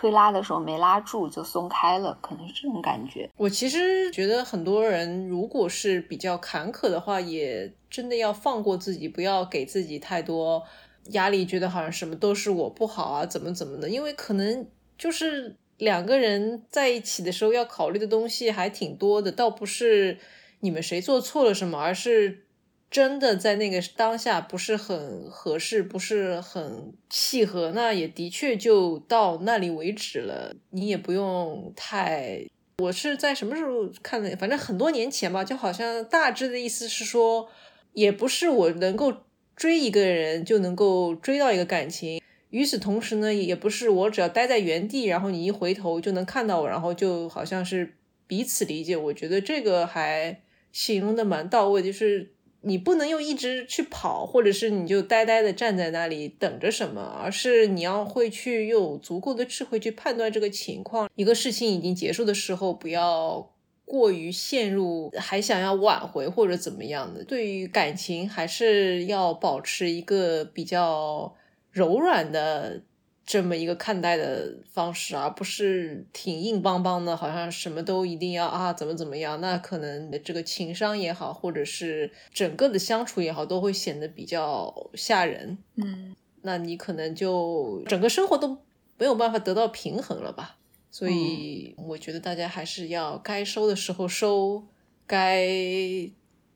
[0.00, 3.28] 推拉的时候没拉住就松开了，可能是这种感觉。
[3.36, 10.64] 我其实觉得很多人如果是比较坎坷的话，也真的要放过自己，不要给自己太多
[11.10, 13.90] 压力，觉得好像什么都是我不好啊，怎么怎么的。
[13.90, 20.18] 因为可能就是两个人在一起的时候要考虑的东西还挺多的，倒不是
[20.60, 22.46] 你们谁做错了什么，而是。
[22.90, 30.56] 真的在那个当下不是很合适，不是很契合，那也的确就到那里为止了。
[30.70, 32.44] 你也不用太……
[32.78, 34.34] 我是在什么时候看的？
[34.36, 37.48] 反正很多年前吧，就好像大致的意思是说，
[37.92, 39.14] 也不是我能够
[39.54, 42.20] 追一个人就能够追到一个感情。
[42.48, 47.94] 与此同时呢，也不是我只要待在原地，然后你一回头就能看到我，然后就好像是
[48.26, 48.96] 彼此理解。
[48.96, 50.40] 我觉得这个还
[50.72, 52.32] 形容的蛮到位，就是。
[52.62, 61.08] 你不能又一直去跑，或者是你就呆呆的站在那里等着什么，而是你要会去有足够的智慧去判断这个情况。
[61.14, 63.50] 一个事情已经结束的时候，不要
[63.84, 67.24] 过于陷入还想要挽回或者怎么样的。
[67.24, 71.34] 对于感情，还是要保持一个比较
[71.70, 72.82] 柔软的。
[73.30, 79.40] 这么一个看待的方式，而不是挺硬邦邦的，好像什么都一定要啊，怎么怎么样？
[79.40, 85.56] 那可能这个情商也好，或者是整个的相处也好，都会显得比较吓人。
[85.76, 88.58] 嗯，那你可能就整个生活都
[88.98, 90.56] 没有办法得到平衡了吧？
[90.90, 94.64] 所以我觉得大家还是要该收的时候收，
[95.06, 95.46] 该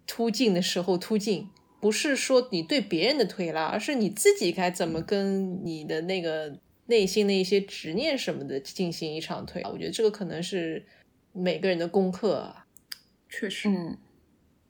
[0.08, 1.48] 突进的时候突进。
[1.80, 6.56] 不是说你对别人的推拉，而是你自己该怎么跟你的那个
[6.86, 9.62] 内心的一些执念什么的进行一场推。
[9.64, 10.84] 我觉得这个可能是
[11.32, 12.54] 每个人的功课。
[13.28, 13.98] 确实，嗯，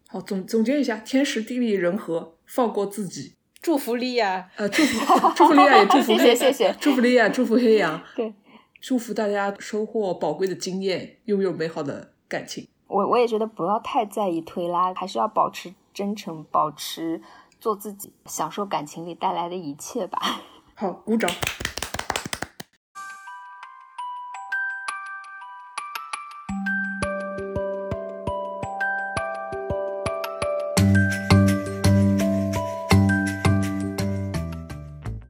[0.09, 8.33] 好总总结一下：天时地利人和，放过自己，祝福莉亚，呃，祝福祝福莉亚，也祝福谢谢谢谢， 祝福莉亚，祝福黑羊，对，
[8.81, 12.67] 祝福大家收获宝贵的经验，拥有美好的感情。
[12.87, 17.21] 我我也觉得不要太在意推拉，还是要保持真诚，保持
[17.61, 20.43] 做自己，享受感情里带来的一切吧。
[20.75, 21.31] 好，鼓掌。